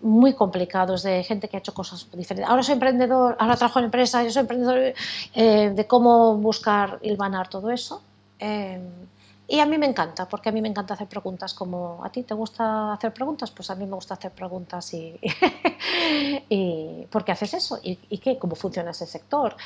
[0.00, 2.48] muy complicados, de gente que ha hecho cosas diferentes.
[2.48, 4.94] Ahora soy emprendedor, ahora trabajo en empresa, yo soy emprendedor,
[5.34, 8.00] eh, de cómo buscar hilvanar todo eso.
[8.38, 8.80] Eh,
[9.48, 12.22] y a mí me encanta, porque a mí me encanta hacer preguntas como, ¿a ti
[12.22, 13.50] te gusta hacer preguntas?
[13.50, 15.18] Pues a mí me gusta hacer preguntas y,
[16.48, 17.80] y ¿por qué haces eso?
[17.82, 18.38] ¿Y, y qué?
[18.38, 19.56] ¿Cómo funciona ese sector?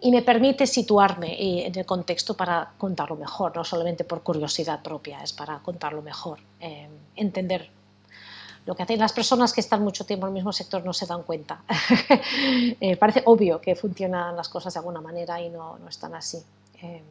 [0.00, 4.82] Y me permite situarme eh, en el contexto para contarlo mejor, no solamente por curiosidad
[4.82, 7.70] propia, es para contarlo mejor, eh, entender
[8.68, 11.06] lo que hacen las personas que están mucho tiempo en el mismo sector no se
[11.06, 11.62] dan cuenta.
[12.80, 16.36] eh, parece obvio que funcionan las cosas de alguna manera y no, no están así.
[16.82, 17.02] Eh.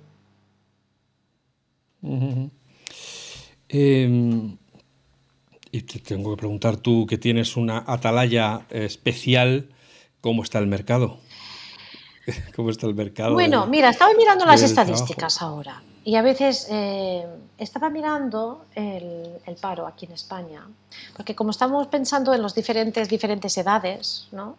[3.69, 4.57] Em,
[5.71, 9.69] y te tengo que preguntar tú que tienes una atalaya especial,
[10.21, 11.17] ¿cómo está el mercado?
[12.55, 13.33] ¿Cómo está el mercado?
[13.33, 17.25] Bueno, mira, estaba mirando las estadísticas ahora y a veces eh,
[17.57, 20.61] estaba mirando el, paro aquí en España,
[21.15, 24.55] porque como estamos pensando en las diferentes, diferentes edades, ¿no?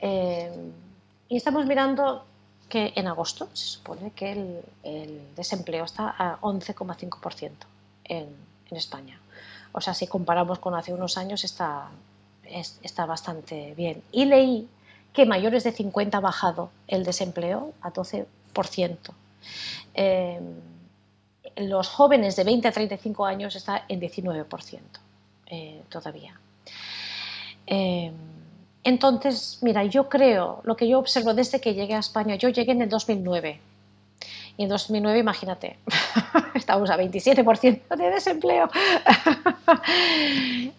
[0.00, 0.50] Eh,
[1.28, 2.24] y estamos mirando
[2.68, 4.32] que en agosto se supone que
[4.82, 7.50] el, desempleo está a 11,5%
[8.04, 8.28] en,
[8.70, 9.20] en España.
[9.72, 11.88] O sea, si comparamos con hace unos años está,
[12.82, 14.02] está bastante bien.
[14.12, 14.68] Y leí
[15.14, 18.26] que mayores de 50 ha bajado el desempleo a 12%.
[19.94, 20.40] Eh,
[21.56, 24.80] los jóvenes de 20 a 35 años está en 19%
[25.46, 26.38] eh, todavía.
[27.66, 28.10] Eh,
[28.82, 32.72] entonces, mira, yo creo, lo que yo observo desde que llegué a España, yo llegué
[32.72, 33.60] en el 2009.
[34.56, 35.78] Y en 2009, imagínate,
[36.54, 38.68] estábamos a 27% de desempleo.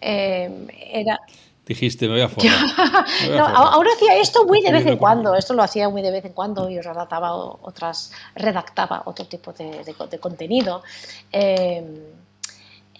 [0.00, 1.20] era,
[1.66, 2.54] Dijiste, me voy a formar.
[3.36, 6.24] no, ahora hacía esto muy de vez en cuando, esto lo hacía muy de vez
[6.24, 10.84] en cuando y redactaba otras, redactaba otro tipo de, contenido.
[11.32, 11.86] Em,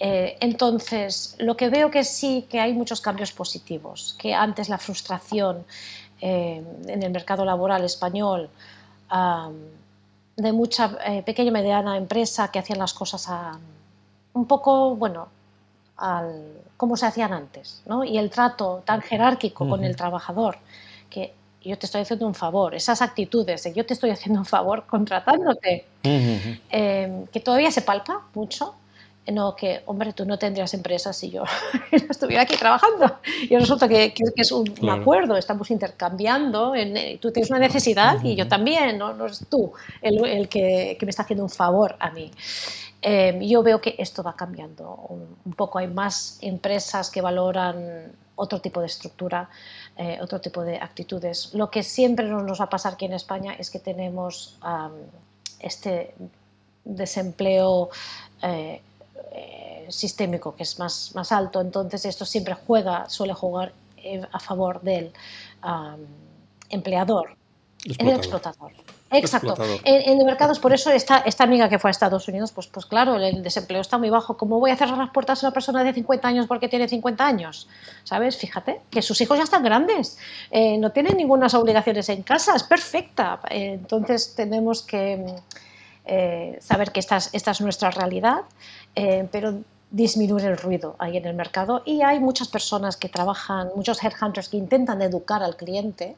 [0.01, 4.79] eh, entonces, lo que veo que sí, que hay muchos cambios positivos, que antes la
[4.79, 5.65] frustración
[6.21, 8.51] em, en el mercado laboral español
[10.37, 13.29] de mucha eh, pequeña y mediana empresa que hacían las cosas
[14.33, 15.29] un poco, bueno,
[15.97, 18.05] al cómo se hacían antes, ¿no?
[18.05, 20.59] Y el trato tan jerárquico con el trabajador,
[21.09, 24.47] que yo te estoy haciendo un favor, esas actitudes de yo te estoy haciendo un
[24.47, 28.75] favor contratándote, em, que todavía se palpa mucho,
[29.33, 31.43] no que, hombre, tú no tendrías empresa si yo
[31.91, 33.19] estuviera aquí trabajando.
[33.43, 38.23] Y resulta que, que, es un, acuerdo, estamos intercambiando, en, eh, tú tienes una necesidad
[38.23, 41.51] y yo también, no, no es tú el, el que, que, me está haciendo un
[41.51, 42.31] favor a mí.
[43.09, 45.07] Em, yo veo que esto va cambiando
[45.45, 45.79] un, poco.
[45.79, 49.49] Hay más empresas que valoran otro tipo de estructura,
[49.97, 51.55] eh, otro tipo de actitudes.
[51.55, 54.59] Lo que siempre nos va a pasar aquí en España es que tenemos
[55.61, 56.17] este
[56.85, 57.91] desempleo
[58.43, 58.83] eh,
[59.33, 63.73] eh, sistémico que es más, más alto, entonces esto siempre juega, suele jugar
[64.33, 65.13] a favor del
[66.71, 67.37] empleador,
[67.85, 68.73] el explotador.
[69.11, 69.55] Exacto.
[69.85, 72.87] En, el mercado por eso esta, esta amiga que fue a Estados Unidos, pues, pues
[72.87, 74.37] claro, el desempleo está muy bajo.
[74.37, 77.25] ¿Cómo voy a cerrar las puertas a una persona de 50 años porque tiene 50
[77.25, 77.69] años?
[78.03, 78.37] ¿Sabes?
[78.37, 80.19] Fíjate, que sus hijos ya están grandes,
[80.51, 83.39] eh, no tienen ninguna obligaciones en casa, es perfecta.
[83.49, 85.25] Eh, entonces tenemos que
[86.05, 88.41] eh, saber que esta es, esta es nuestra realidad,
[89.31, 94.03] pero disminuir el ruido ahí en el mercado y hay muchas personas que trabajan, muchos
[94.03, 96.17] headhunters que intentan educar al cliente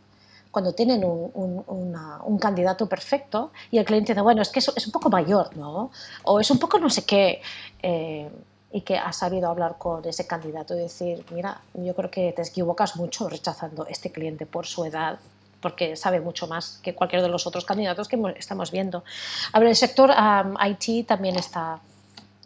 [0.58, 4.92] cuando tienen un, candidato perfecto y el cliente dice, bueno, es que es, es, un
[4.92, 5.92] poco mayor, ¿no?
[6.24, 7.40] O es un poco no sé qué.
[7.80, 8.28] Eh,
[8.72, 12.42] y que ha sabido hablar con ese candidato y decir, mira, yo creo que te
[12.42, 15.20] equivocas mucho rechazando este cliente por su edad,
[15.60, 19.04] porque sabe mucho más que cualquier de los otros candidatos que estamos viendo.
[19.52, 21.78] A ver, el sector IT también está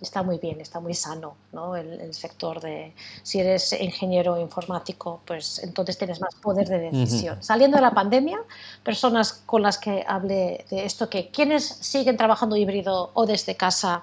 [0.03, 1.77] está muy bien, está muy sano, ¿no?
[1.77, 2.93] El, sector de,
[3.23, 7.43] si eres ingeniero informático, pues entonces tienes más poder de decisión.
[7.43, 8.39] Saliendo de la pandemia,
[8.83, 14.03] personas con las que hablé de esto, que quienes siguen trabajando híbrido o desde casa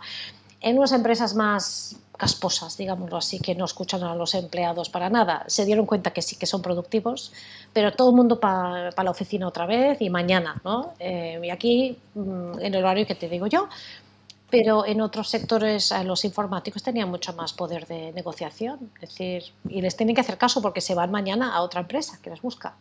[0.61, 5.45] en unas empresas más casposas, digámoslo así, que no escuchan a los empleados para nada,
[5.47, 7.31] se dieron cuenta que sí que son productivos,
[7.71, 10.93] pero todo el mundo para la oficina otra vez y mañana, ¿no?
[10.99, 13.69] Eh, y aquí, mm, en el horario que te digo yo,
[14.49, 19.43] pero en otros sectores eh, los informáticos tenían mucho más poder de negociación, es decir,
[19.69, 22.41] y les tienen que hacer caso porque se van mañana a otra empresa que les
[22.41, 22.75] busca.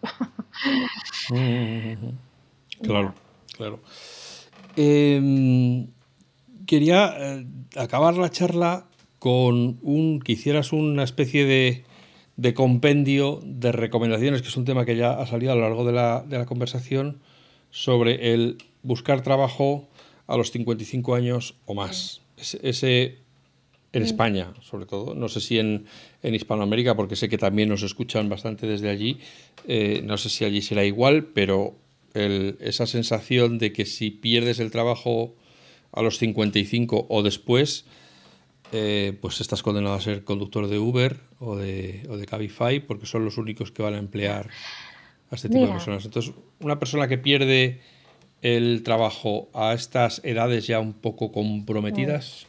[2.83, 3.15] claro,
[3.53, 3.81] claro.
[4.77, 5.89] Em,
[6.67, 7.47] quería eh,
[7.77, 8.87] acabar la charla
[9.19, 11.85] con un que hicieras una especie de,
[12.37, 15.85] de, compendio de recomendaciones, que es un tema que ya ha salido a lo largo
[15.85, 17.21] de la, de la conversación,
[17.71, 19.89] sobre el buscar trabajo
[20.29, 22.21] a los 55 años o más.
[22.37, 23.19] Ese,
[23.93, 25.15] en España, sobre todo.
[25.15, 25.87] No sé si en,
[26.23, 29.19] en, Hispanoamérica, porque sé que también nos escuchan bastante desde allí.
[29.67, 31.75] Eh, no sé si allí será igual, pero
[32.15, 35.35] esa sensación de que si pierdes el trabajo
[35.93, 37.85] a los 55 o después,
[38.73, 43.07] eh, pues estás condenado a ser conductor de Uber o de, o de Cabify, porque
[43.07, 44.51] son los únicos que van a emplear
[45.31, 46.05] a este tipo de personas.
[46.05, 47.81] Entonces, una persona que pierde
[48.43, 52.47] el trabajo a estas edades ya un poco comprometidas,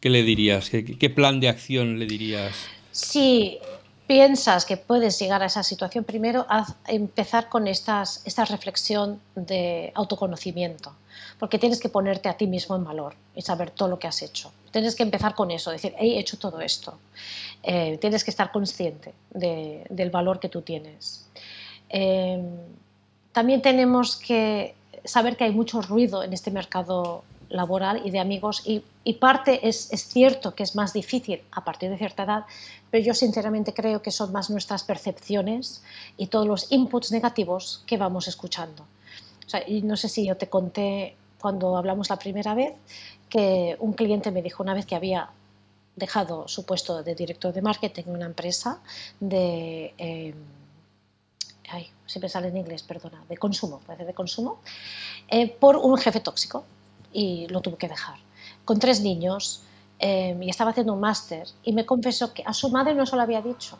[0.00, 0.70] ¿qué le dirías?
[0.70, 2.54] ¿Qué, plan de acción le dirías?
[2.90, 3.58] Si
[4.06, 9.92] piensas que puedes llegar a esa situación, primero haz, empezar con estas, esta reflexión de
[9.94, 10.94] autoconocimiento,
[11.38, 14.22] porque tienes que ponerte a ti mismo en valor y saber todo lo que has
[14.22, 14.52] hecho.
[14.70, 16.98] Tienes que empezar con eso, decir, he hecho todo esto.
[17.62, 21.26] Eh, tienes que estar consciente del valor que tú tienes.
[21.90, 22.40] Eh,
[23.32, 24.74] también tenemos que
[25.06, 28.82] saber que hay mucho ruido en este mercado laboral y de amigos y,
[29.14, 32.44] parte es, es, cierto que es más difícil a partir de cierta edad,
[32.90, 35.82] pero yo sinceramente creo que son más nuestras percepciones
[36.16, 38.84] y todos los inputs negativos que vamos escuchando.
[39.66, 42.74] y no sé si yo te conté cuando hablamos la primera vez
[43.28, 45.30] que un cliente me dijo una vez que había
[45.94, 48.80] dejado su puesto de director de marketing en una empresa
[49.20, 49.94] de...
[49.98, 50.34] Eh,
[51.70, 54.60] ay, siempre sale en inglés, perdona, de consumo, parece de consumo,
[55.28, 56.64] eh, por un jefe tóxico
[57.12, 58.16] y lo tuvo que dejar.
[58.64, 59.62] Con tres niños
[59.98, 63.16] eh, y estaba haciendo un máster y me confesó que a su madre no se
[63.16, 63.78] lo había dicho,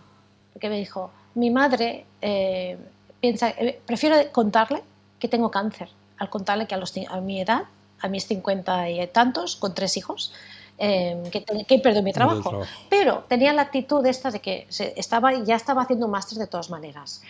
[0.52, 2.78] porque me dijo, mi madre eh,
[3.20, 4.82] piensa, prefiero contarle
[5.18, 7.64] que tengo cáncer, al contarle que a, los, a mi edad,
[8.00, 10.32] a mis cincuenta y tantos, con tres hijos,
[10.78, 12.62] que, que perdido mi trabajo.
[12.90, 16.68] Pero tenía la actitud esta de que estaba, ya estaba haciendo un máster de todas
[16.70, 17.22] maneras.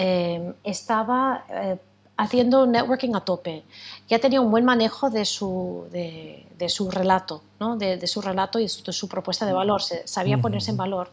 [0.00, 1.76] Em, estaba eh,
[2.16, 3.64] haciendo networking a tope,
[4.08, 7.76] ya tenía un buen manejo de su, de, su relato, ¿no?
[7.76, 11.10] de, su relato y de su, propuesta de valor, sabía ponerse en valor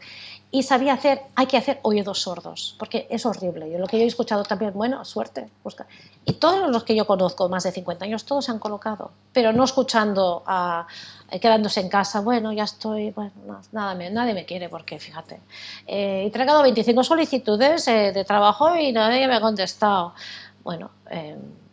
[0.50, 3.70] y sabía hacer, hay que hacer oídos sordos, porque es horrible.
[3.70, 5.86] Yo, lo que yo he escuchado también, bueno, suerte, busca.
[6.24, 9.52] Y todos los que yo conozco, más de 50 años, todos se han colocado, pero
[9.52, 10.86] no escuchando, a,
[11.30, 13.32] eh, quedándose en casa, bueno, ya estoy, bueno,
[13.72, 15.40] nada, nadie me quiere, porque fíjate,
[15.86, 20.14] eh, he entregado 25 solicitudes eh, de trabajo y nadie me ha contestado.
[20.62, 20.90] Bueno,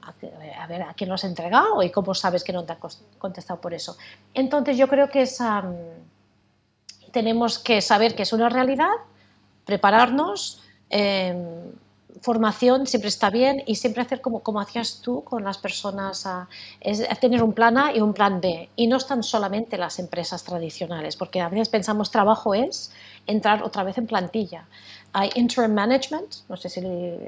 [0.01, 2.77] a, ver, ¿a quién lo has entregado y cómo sabes que no te ha
[3.17, 3.97] contestado por eso?
[4.33, 5.63] Entonces yo creo que esa
[7.13, 8.91] tenemos que saber que es una realidad,
[9.65, 11.71] prepararnos, em,
[12.21, 16.27] formación siempre está bien y siempre hacer como, como hacías tú con las personas,
[16.79, 18.69] es tener un plan A y un plan B.
[18.75, 22.91] Y no están solamente las empresas tradicionales, porque a veces pensamos trabajo es
[23.27, 24.65] entrar otra vez en plantilla.
[25.11, 26.79] Hay interim management, no sé si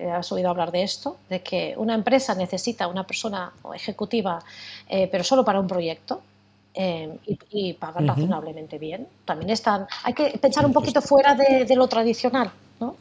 [0.10, 4.42] has oído hablar de esto, de que una empresa necesita una persona ejecutiva,
[4.90, 6.22] eh, pero solo para un proyecto
[6.78, 7.18] Em,
[7.52, 9.08] y, pagar razonablemente bien.
[9.24, 12.52] También están, hay que pensar un poquito fuera de, lo tradicional.
[12.82, 12.98] ¿no?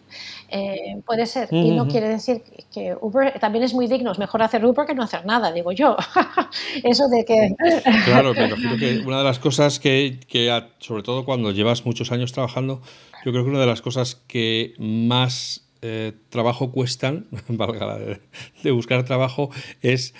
[0.49, 4.41] Eh, puede ser, y no quiere decir que Uber también es muy digno, es mejor
[4.43, 5.97] hacer Uber que no hacer nada, digo yo.
[6.85, 7.57] Eso de que...
[8.05, 12.12] Claro, pero creo que una de las cosas que, que, sobre todo cuando llevas muchos
[12.12, 12.81] años trabajando,
[13.25, 18.20] yo creo que una de las cosas que más eh, trabajo cuestan, valga la de,
[18.62, 19.51] de buscar trabajo,
[19.83, 20.14] es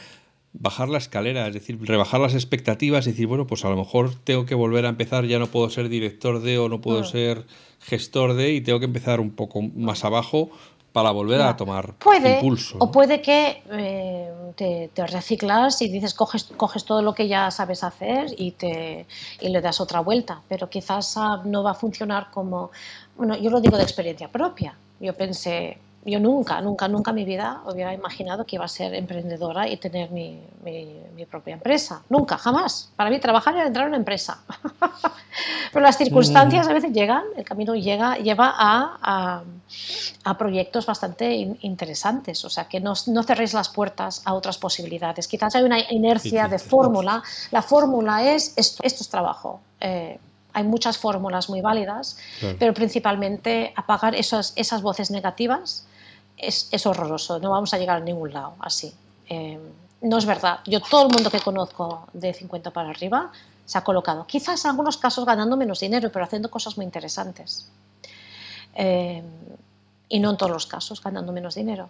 [0.55, 4.15] bajar la escalera, es decir, rebajar las expectativas y decir, bueno, pues a lo mejor
[4.25, 7.05] tengo que volver a empezar, ya no puedo ser director de o no puedo mm.
[7.05, 7.45] ser
[7.81, 10.51] gestor de y tengo que empezar un poco más abajo
[10.93, 12.77] para volver a tomar puede, impulso.
[12.79, 17.83] O puede que eh, te, reciclas y dices, coges, coges todo lo que ya sabes
[17.83, 19.07] hacer y, te,
[19.41, 22.71] y le das otra vuelta, pero quizás ah, no va a funcionar como,
[23.17, 24.77] bueno, yo lo digo de experiencia propia.
[25.01, 28.95] Yo pensé, yo nunca, nunca, nunca en mi vida hubiera imaginado que iba a ser
[28.95, 32.03] emprendedora y tener mi, mi, propia empresa.
[32.11, 32.91] Nunca, jamás.
[32.97, 34.39] Para mí trabajar era entrar en una empresa.
[35.73, 36.71] Pero las circunstancias mm.
[36.71, 39.43] a veces llegan, el camino llega, lleva a,
[40.25, 42.45] a, proyectos bastante interesantes.
[42.45, 45.27] O sea, que no, no, cerréis las puertas a otras posibilidades.
[45.27, 47.23] Quizás hay una inercia de fórmula.
[47.51, 49.61] La fórmula es esto, esto es trabajo.
[49.81, 50.19] Eh,
[50.53, 52.17] hay muchas fórmulas muy válidas,
[52.61, 55.87] pero principalmente apagar esos, esas voces negativas
[56.47, 58.93] es, horroroso, no vamos a llegar a ningún lado así.
[59.29, 59.59] Eh,
[60.03, 60.61] no es verdad.
[60.67, 63.33] Yo todo el mundo que conozco de 50 para arriba
[63.65, 64.27] se ha colocado.
[64.27, 67.69] Quizás en algunos casos ganando menos dinero, pero haciendo cosas muy interesantes.
[68.75, 69.23] Eh,
[70.09, 71.89] y no en todos los casos ganando menos dinero.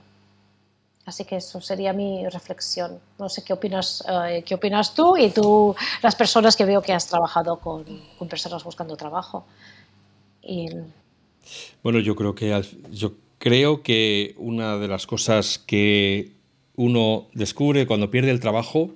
[1.06, 2.98] Así que eso sería mi reflexión.
[3.18, 6.92] No sé qué opinas, eh, qué opinas tú y tú, las personas que veo que
[6.92, 7.84] has trabajado con,
[8.28, 9.44] personas buscando trabajo.
[11.82, 13.12] Bueno, yo creo que yo
[13.44, 16.32] Creo que una de las cosas que
[16.76, 18.94] uno descubre cuando pierde el trabajo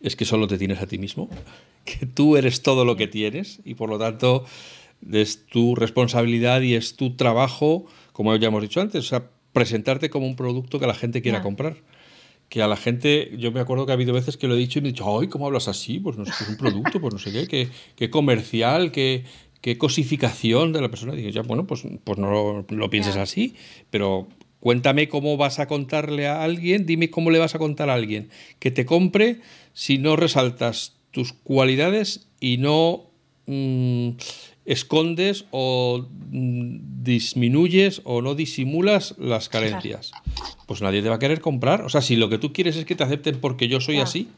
[0.00, 1.28] es que solo te tienes a ti mismo,
[1.84, 4.46] que tú eres todo lo que tienes y por lo tanto
[5.12, 10.08] es tu responsabilidad y es tu trabajo, como ya hemos dicho antes, o sea, presentarte
[10.08, 11.76] como un producto que la gente quiera comprar.
[12.48, 14.78] Que a la gente, yo me acuerdo que ha habido veces que lo he dicho
[14.78, 15.98] y me he dicho, ay, ¿cómo hablas así?
[15.98, 19.24] Pues no sé, es un producto, pues no sé qué, qué, qué comercial, qué,
[19.64, 21.14] qué cosificación de la persona.
[21.14, 23.54] Digo, ya, bueno, pues, pues no lo, pienses así,
[23.88, 24.28] pero
[24.60, 28.28] cuéntame cómo vas a contarle a alguien, dime cómo le vas a contar a alguien
[28.58, 29.40] que te compre
[29.72, 33.04] si no resaltas tus cualidades y no
[33.46, 34.10] mm,
[34.66, 40.12] escondes o mm, disminuyes o no disimulas las carencias.
[40.66, 41.80] Pues nadie te va a querer comprar.
[41.80, 44.28] O sea, si lo que tú quieres es que te acepten porque yo soy así,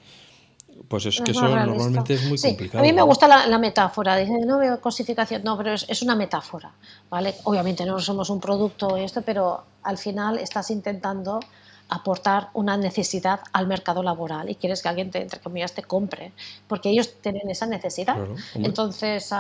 [0.89, 2.79] pues es que eso normalmente es muy complicado.
[2.79, 6.73] A mí me gusta la, metáfora, dice, no veo cosificación, no, pero es, una metáfora,
[7.11, 7.35] ¿vale?
[7.45, 11.41] Obviamente no somos un producto y esto, pero al final estás intentando
[11.89, 16.33] aportar una necesidad al mercado laboral y quieres que alguien te, entre comillas, te compre,
[16.67, 18.17] porque ellos tienen esa necesidad.
[18.55, 19.33] Entonces,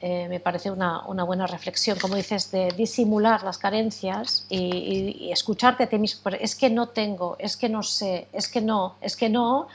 [0.00, 5.84] eh, me parece una, una, buena reflexión, como dices, de disimular las carencias y, escucharte
[5.84, 6.30] a ti mismo.
[6.38, 9.68] Es que no tengo, es que no sé, es que no, es que no,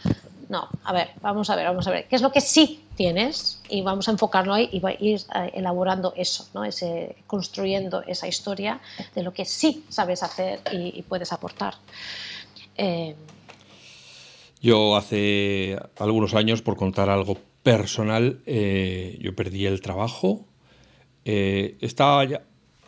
[0.47, 3.61] no, a ver, vamos a ver, vamos a ver, ¿qué es lo que sí tienes?
[3.67, 6.65] Y vamos a enfocarlo ahí y ir eh, elaborando eso, ¿no?
[6.65, 8.79] Ese, construyendo esa historia
[9.15, 11.75] de lo que sí sabes hacer y, puedes aportar.
[12.77, 13.15] Eh,
[14.61, 20.47] yo hace algunos años, por contar algo personal, eh, yo perdí el trabajo.
[21.23, 22.43] estaba ya,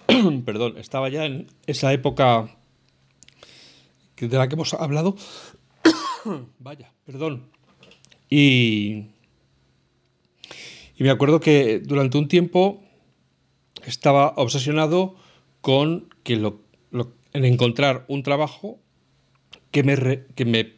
[0.45, 2.49] perdón, estaba ya en esa época
[4.27, 5.15] de la que hemos hablado.
[6.59, 7.49] Vaya, perdón.
[8.29, 9.07] Y,
[10.95, 12.83] y me acuerdo que durante un tiempo
[13.83, 15.15] estaba obsesionado
[15.61, 16.61] con que lo,
[17.33, 18.79] en encontrar un trabajo
[19.71, 20.73] que me, que me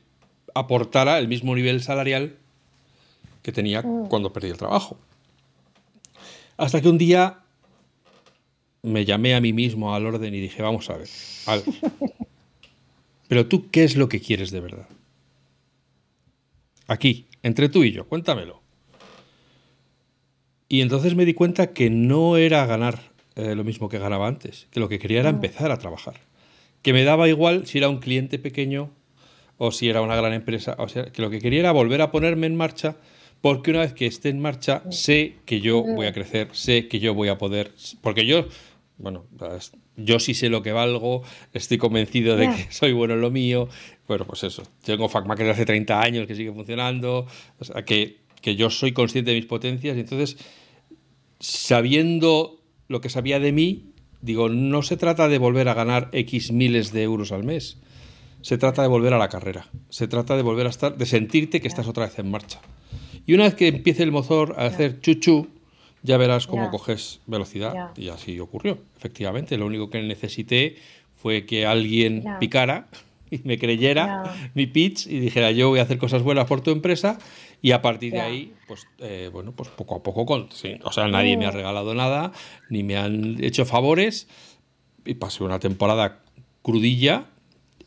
[0.53, 2.37] aportara el mismo nivel salarial
[3.45, 4.07] que tenía mm.
[4.07, 4.97] cuando perdí el trabajo.
[6.57, 7.43] Hasta que un día
[8.81, 11.07] me llamé a mí mismo al orden y dije, vamos a ver,
[13.27, 14.87] pero tú, ¿qué es lo que quieres de verdad?
[16.87, 18.61] Aquí, entre tú y yo, cuéntamelo.
[20.67, 24.67] Y entonces me di cuenta que no era ganar eh, lo mismo que ganaba antes,
[24.71, 25.35] que lo que quería era mm.
[25.35, 26.15] empezar a trabajar.
[26.81, 28.89] Que me daba igual si era un cliente pequeño
[29.59, 30.75] o si era una gran empresa.
[30.79, 32.97] O sea, que lo que quería era volver a ponerme en marcha,
[33.45, 36.97] porque una vez que esté en marcha, sé que yo voy a crecer, sé que
[36.97, 37.73] yo voy a poder.
[38.01, 38.47] Porque yo,
[38.97, 39.25] bueno,
[39.95, 41.21] yo sí sé lo que valgo,
[41.53, 43.69] estoy convencido de que soy bueno en lo mío.
[44.07, 44.63] Bueno, pues eso.
[44.83, 47.27] Tengo FacMac desde hace 30 años que sigue funcionando.
[47.59, 50.37] O sea, que, que yo soy consciente de mis potencias y entonces,
[51.39, 53.91] sabiendo lo que sabía de mí,
[54.21, 57.77] digo, no se trata de volver a ganar X miles de euros al mes.
[58.41, 59.69] Se trata de volver a la carrera.
[59.89, 62.59] Se trata de volver a estar, de sentirte que estás otra vez en marcha.
[63.25, 65.47] Y una vez que empiece el motor a hacer chuchu,
[66.03, 67.91] ya verás cómo coges velocidad.
[67.97, 69.57] Y así ocurrió, efectivamente.
[69.57, 70.75] Lo único que necesité
[71.15, 72.87] fue que alguien picara
[73.31, 74.23] y me creyera
[74.53, 77.17] mi pitch y dijera yo voy a hacer cosas buenas por tu empresa
[77.61, 80.49] y a partir de ahí pues eh, bueno pues poco a poco con,
[80.83, 82.31] o sea nadie me ha regalado nada
[82.69, 84.27] ni me han hecho favores.
[85.07, 86.19] Y pasé una temporada
[86.61, 87.25] crudilla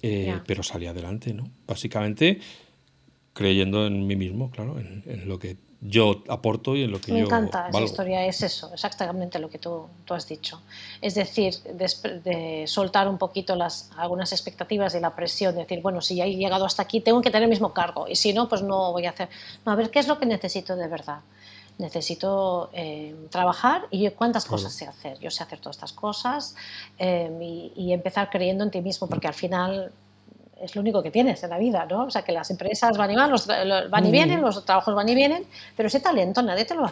[0.03, 2.41] eh, pero salí adelante no básicamente
[3.39, 7.21] creyendo en mí mismo, claro, en, lo que yo aporto y en lo que Me
[7.21, 7.27] yo.
[7.27, 10.61] Me encanta esa historia, es eso, exactamente lo que tú, tú has dicho.
[11.01, 16.01] Es decir, de, soltar un poquito las, algunas expectativas y la presión, de decir, bueno,
[16.01, 18.49] si ya he llegado hasta aquí, tengo que tener el mismo cargo, y si no,
[18.49, 19.29] pues no voy a hacer.
[19.65, 21.21] No, a ver, ¿qué es lo que necesito de verdad?
[21.79, 25.17] necesito eh, trabajar y cuántas cosas sé hacer.
[25.21, 26.57] Yo sé hacer todas estas cosas
[26.99, 27.31] eh,
[27.77, 29.93] y, empezar creyendo en ti mismo, porque al final
[30.61, 32.05] es lo único que tienes en la vida, ¿no?
[32.05, 35.09] O sea, que las empresas van y van, los, van y vienen, los trabajos van
[35.09, 36.91] y vienen, pero ese talento nadie te lo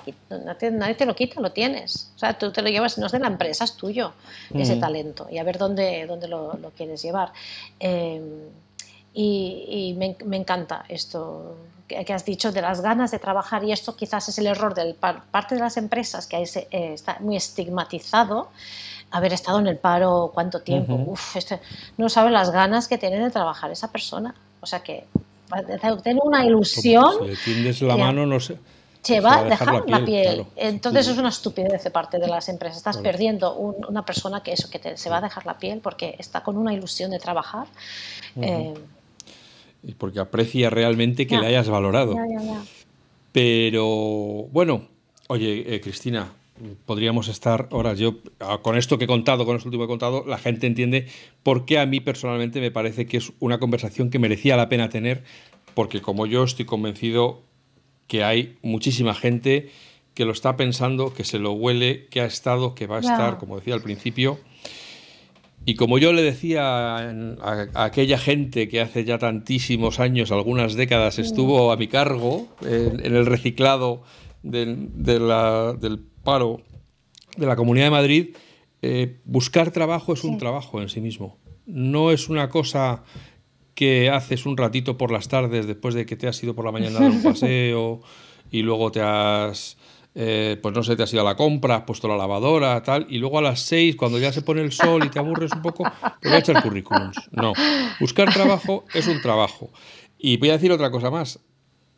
[0.73, 2.13] nadie, te lo quita, lo tienes.
[2.17, 4.13] O sea, tú te lo llevas, no es de la empresa, es tuyo,
[4.55, 7.33] ese talento, y a ver dónde, dónde lo, quieres llevar.
[7.81, 8.21] Eh,
[9.15, 11.57] y, me, me, encanta esto
[11.87, 14.95] que has dicho de las ganas de trabajar y esto quizás es el error de
[14.95, 18.49] parte de las empresas que eh, está muy estigmatizado
[19.11, 20.95] haber estado en el paro cuánto tiempo.
[21.07, 21.61] Uf, este,
[21.97, 24.35] no sabe las ganas que tiene de trabajar esa persona.
[24.61, 25.05] O sea que
[26.03, 27.15] tiene una ilusión.
[27.37, 28.59] Si le la mano, no sé.
[29.03, 30.45] Se va a dejar, la piel.
[30.57, 32.79] Entonces es una estupidez de parte de las empresas.
[32.79, 36.43] Estás perdiendo una persona que eso, que se va a dejar la piel porque está
[36.43, 37.69] con una ilusión de trabajar
[39.95, 42.17] porque aprecia realmente que le hayas valorado.
[43.33, 43.87] Pero
[44.51, 44.89] bueno,
[45.29, 46.33] oye, eh, Cristina,
[46.85, 49.89] podríamos estar ahora yo ah, con esto que he contado, con esto último que he
[49.89, 51.07] contado, la gente entiende
[51.43, 54.89] por qué a mí personalmente me parece que es una conversación que merecía la pena
[54.89, 55.25] tener,
[55.75, 57.43] porque como yo estoy convencido
[58.07, 59.71] que hay muchísima gente
[60.15, 63.37] que lo está pensando, que se lo huele, que ha estado, que va a estar,
[63.39, 64.39] como decía al principio,
[65.69, 71.19] y como yo le decía a, aquella gente que hace ya tantísimos años, algunas décadas,
[71.19, 74.03] estuvo a mi cargo en, el reciclado
[74.45, 76.61] del, del, paro
[77.37, 78.37] de la Comunidad de Madrid,
[78.83, 81.39] eh, buscar trabajo es un trabajo en sí mismo.
[81.67, 83.05] No es una cosa
[83.75, 86.73] que haces un ratito por las tardes después de que te has ido por la
[86.73, 88.01] mañana a dar un paseo
[88.51, 89.77] y luego te has
[90.19, 93.07] eh, pues no sé, te has ido a la compra, has puesto la lavadora, tal,
[93.11, 95.61] y luego a las seis, cuando ya se pone el sol y te aburres un
[95.61, 95.85] poco,
[96.23, 97.19] te voy a echar currículums.
[97.33, 97.53] No,
[98.01, 99.71] buscar trabajo es un trabajo.
[100.19, 101.39] Y voy a decir otra cosa más.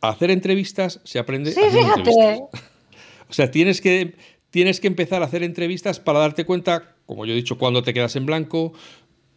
[0.01, 2.41] Hacer entrevistas se aprende sí, fíjate.
[3.29, 4.15] O sea, tienes que,
[4.49, 7.93] tienes que empezar a hacer entrevistas para darte cuenta, como yo he dicho, cuando te
[7.93, 8.73] quedas en blanco,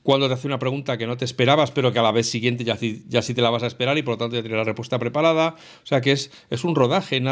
[0.03, 2.65] cuando te hace una pregunta que no te esperabas, pero que a la vez siguiente
[2.65, 2.77] ya,
[3.09, 4.99] ya sí te la vas a esperar y por lo tanto ya tienes la respuesta
[4.99, 5.57] preparada.
[5.83, 7.23] O sea que es, es un rodaje.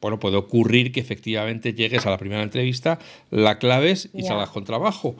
[0.00, 2.98] Bueno, puede ocurrir que efectivamente llegues a la primera entrevista,
[3.30, 5.14] la claves y salgas con trabajo.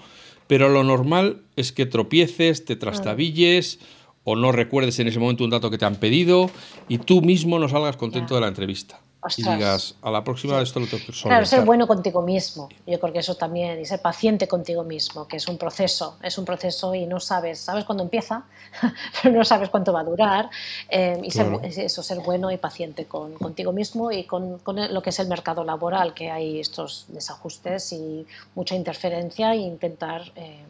[0.47, 3.79] Pero lo normal es que tropieces, te trastabilles
[4.25, 6.51] o no recuerdes en ese momento un dato que te han pedido
[6.89, 9.01] y tú mismo no salgas contento de la entrevista
[9.37, 12.69] y digas, a la próxima esto lo tengo que Claro, ser bueno contigo mismo.
[12.87, 16.39] Yo creo que eso también, y ser paciente contigo mismo, que es un proceso, es
[16.39, 18.45] un proceso y no sabes, sabes cuándo empieza,
[19.23, 20.51] pero no sabes cuánto va a durar.
[20.89, 25.03] Eh, y ser, eso, ser bueno y paciente con, contigo mismo y con, con, lo
[25.03, 30.65] que es el mercado laboral, que hay estos desajustes y mucha interferencia e intentar eh,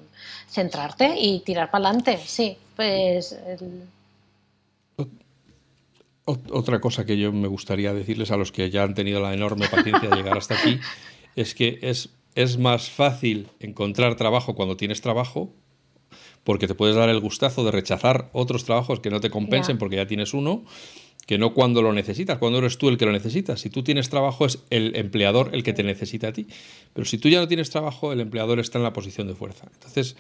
[0.49, 2.21] centrarte y tirar para adelante.
[2.27, 3.37] Sí, pues...
[6.51, 9.69] Otra cosa que yo me gustaría decirles a los que ya han tenido la enorme
[9.69, 10.79] paciencia de llegar hasta aquí
[11.37, 15.53] es que es, es más fácil encontrar trabajo cuando tienes trabajo,
[16.45, 19.97] porque te puedes dar el gustazo de rechazar otros trabajos que no te compensen porque
[19.97, 20.65] ya tienes uno,
[21.27, 23.61] que no cuando lo necesitas, cuando eres tú el que lo necesitas.
[23.61, 26.47] Si tú tienes trabajo es el empleador el que te necesita a ti,
[26.93, 29.69] pero si tú ya no tienes trabajo, el empleador está en la posición de fuerza.
[29.73, 30.17] Entonces,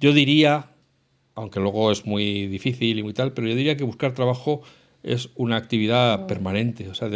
[0.00, 0.70] yo diría,
[1.34, 4.62] aunque luego es muy difícil y muy tal, pero yo diría que buscar trabajo
[5.08, 6.88] es una actividad permanente.
[6.88, 7.10] O sea,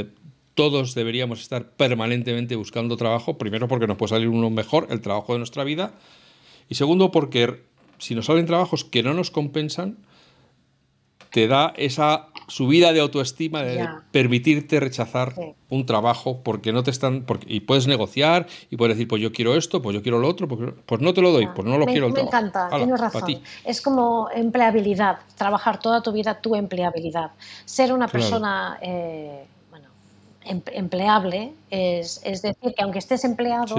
[0.54, 5.32] todos deberíamos estar permanentemente buscando trabajo, primero porque nos puede salir uno mejor, el trabajo
[5.32, 5.94] de nuestra vida,
[6.68, 7.62] y segundo porque
[7.98, 9.98] si nos salen trabajos que no nos compensan,
[11.30, 15.34] te da esa subida de autoestima de permitirte rechazar
[15.68, 19.32] un trabajo porque no te están porque, y puedes negociar y puedes decir pues yo
[19.32, 21.78] quiero esto pues yo quiero lo otro pues, pues no te lo doy pues no
[21.78, 23.40] lo quiero el me encanta tienes razón.
[23.64, 27.32] es como empleabilidad trabajar toda tu vida tu empleabilidad.
[27.64, 29.46] Ser una persona eh,
[30.44, 33.76] empleable, es, es, decir, que aunque estés empleado,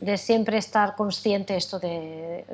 [0.00, 2.44] de siempre estar consciente esto de,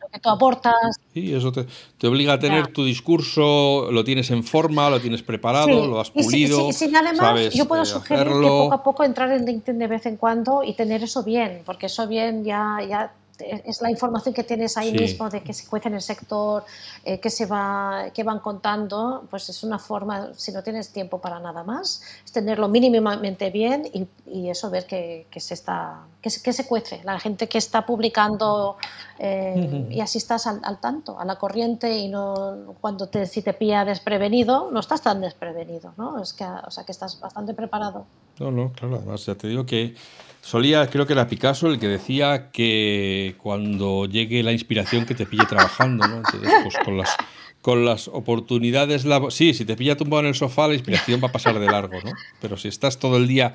[0.00, 0.74] lo que tú aportas.
[1.14, 1.66] Sí, eso te,
[1.98, 6.10] te obliga a tener tu discurso, lo tienes en forma, lo tienes preparado, lo has
[6.10, 6.72] pulido.
[6.72, 10.16] Sí, además, yo puedo sugerir que poco a poco entrar en LinkedIn de vez en
[10.16, 14.76] cuando y tener eso bien, porque eso bien ya, ya es la información que tienes
[14.76, 16.64] ahí mismo de que se cuece en el sector,
[17.04, 21.20] eh, que se va, que van contando, pues es una forma, si no tienes tiempo
[21.20, 26.00] para nada más, es tenerlo mínimamente bien y, y eso ver que, que se está,
[26.20, 28.76] que se, que se, cuece, la gente que está publicando
[29.18, 33.42] eh, y así estás al, al, tanto, a la corriente y no cuando te, si
[33.42, 36.20] te pilla desprevenido, no estás tan desprevenido, ¿no?
[36.22, 38.06] Es que, o sea, que estás bastante preparado.
[38.38, 39.96] No, no, claro, además ya te digo que
[40.42, 45.26] Solía, creo que era Picasso el que decía que cuando llegue la inspiración que te
[45.26, 46.16] pille trabajando, ¿no?
[46.16, 47.16] Entonces, pues con las,
[47.60, 49.04] con las oportunidades...
[49.30, 51.98] Sí, si te pilla tumbado en el sofá, la inspiración va a pasar de largo,
[52.02, 52.12] ¿no?
[52.40, 53.54] Pero si estás todo el día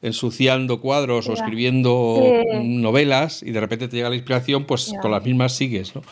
[0.00, 2.22] ensuciando cuadros o escribiendo
[2.62, 6.02] novelas y de repente te llega la inspiración, pues con las mismas sigues, ¿no?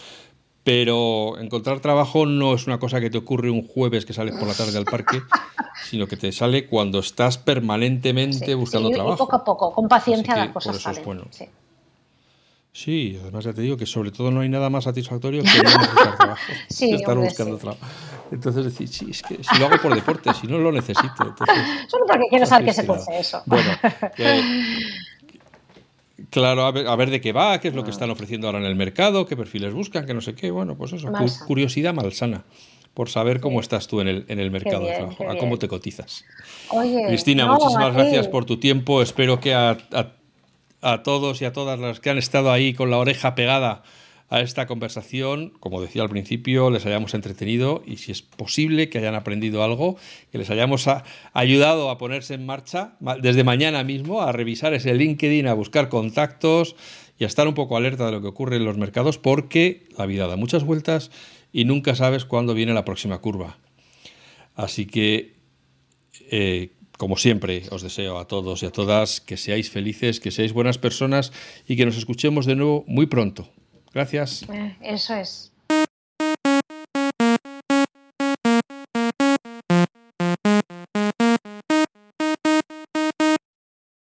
[0.67, 4.49] Pero encontrar trabajo no es una cosa que te ocurre un jueves que sales por
[4.49, 5.23] la tarde al parque,
[5.89, 9.15] sino que te sale cuando estás permanentemente buscando trabajo.
[9.15, 11.05] Y poco a poco, con paciencia las cosas salen.
[11.31, 11.45] sí.
[12.73, 13.19] sí.
[13.23, 16.17] además ya te digo que sobre todo no hay nada más satisfactorio que no buscar
[16.17, 16.53] trabajo.
[16.69, 17.87] sí, estar buscando trabajo.
[18.33, 21.15] Entonces decir, sí, es que si lo hago por deporte, si no lo necesito.
[21.21, 21.57] Entonces,
[21.89, 23.41] Solo porque quiero saber qué se puede eso.
[23.47, 23.71] Bueno,
[26.31, 28.75] Claro, a ver, de qué va, qué es lo que están ofreciendo ahora en el
[28.75, 30.51] mercado, qué perfiles buscan, que no sé qué.
[30.51, 31.11] Bueno, pues eso,
[31.47, 32.45] curiosidad malsana
[32.95, 35.69] por saber cómo estás tú en el, en el mercado de trabajo, a cómo te
[35.69, 36.25] cotizas.
[37.09, 39.03] Cristina, muchísimas gracias por tu tiempo.
[39.03, 39.77] Espero que a,
[40.81, 43.83] a, todos y a todas las que han estado ahí con la oreja pegada
[44.29, 48.99] a esta conversación, como decía al principio, les hayamos entretenido y si es posible que
[48.99, 49.97] hayan aprendido algo,
[50.33, 50.89] que les hayamos
[51.33, 56.75] ayudado a ponerse en marcha desde mañana mismo, a revisar ese LinkedIn, a buscar contactos
[57.19, 60.07] y a estar un poco alerta de lo que ocurre en los mercados porque la
[60.07, 61.11] vida da muchas vueltas
[61.53, 63.59] y nunca sabes cuándo viene la próxima curva.
[64.57, 65.37] Así que,
[66.31, 70.53] eh, como siempre, os deseo a todos y a todas que seáis felices, que seáis
[70.53, 71.33] buenas personas
[71.69, 73.49] y que nos escuchemos de nuevo muy pronto.
[73.97, 74.43] Gracias.
[74.53, 75.51] Eh, eso es.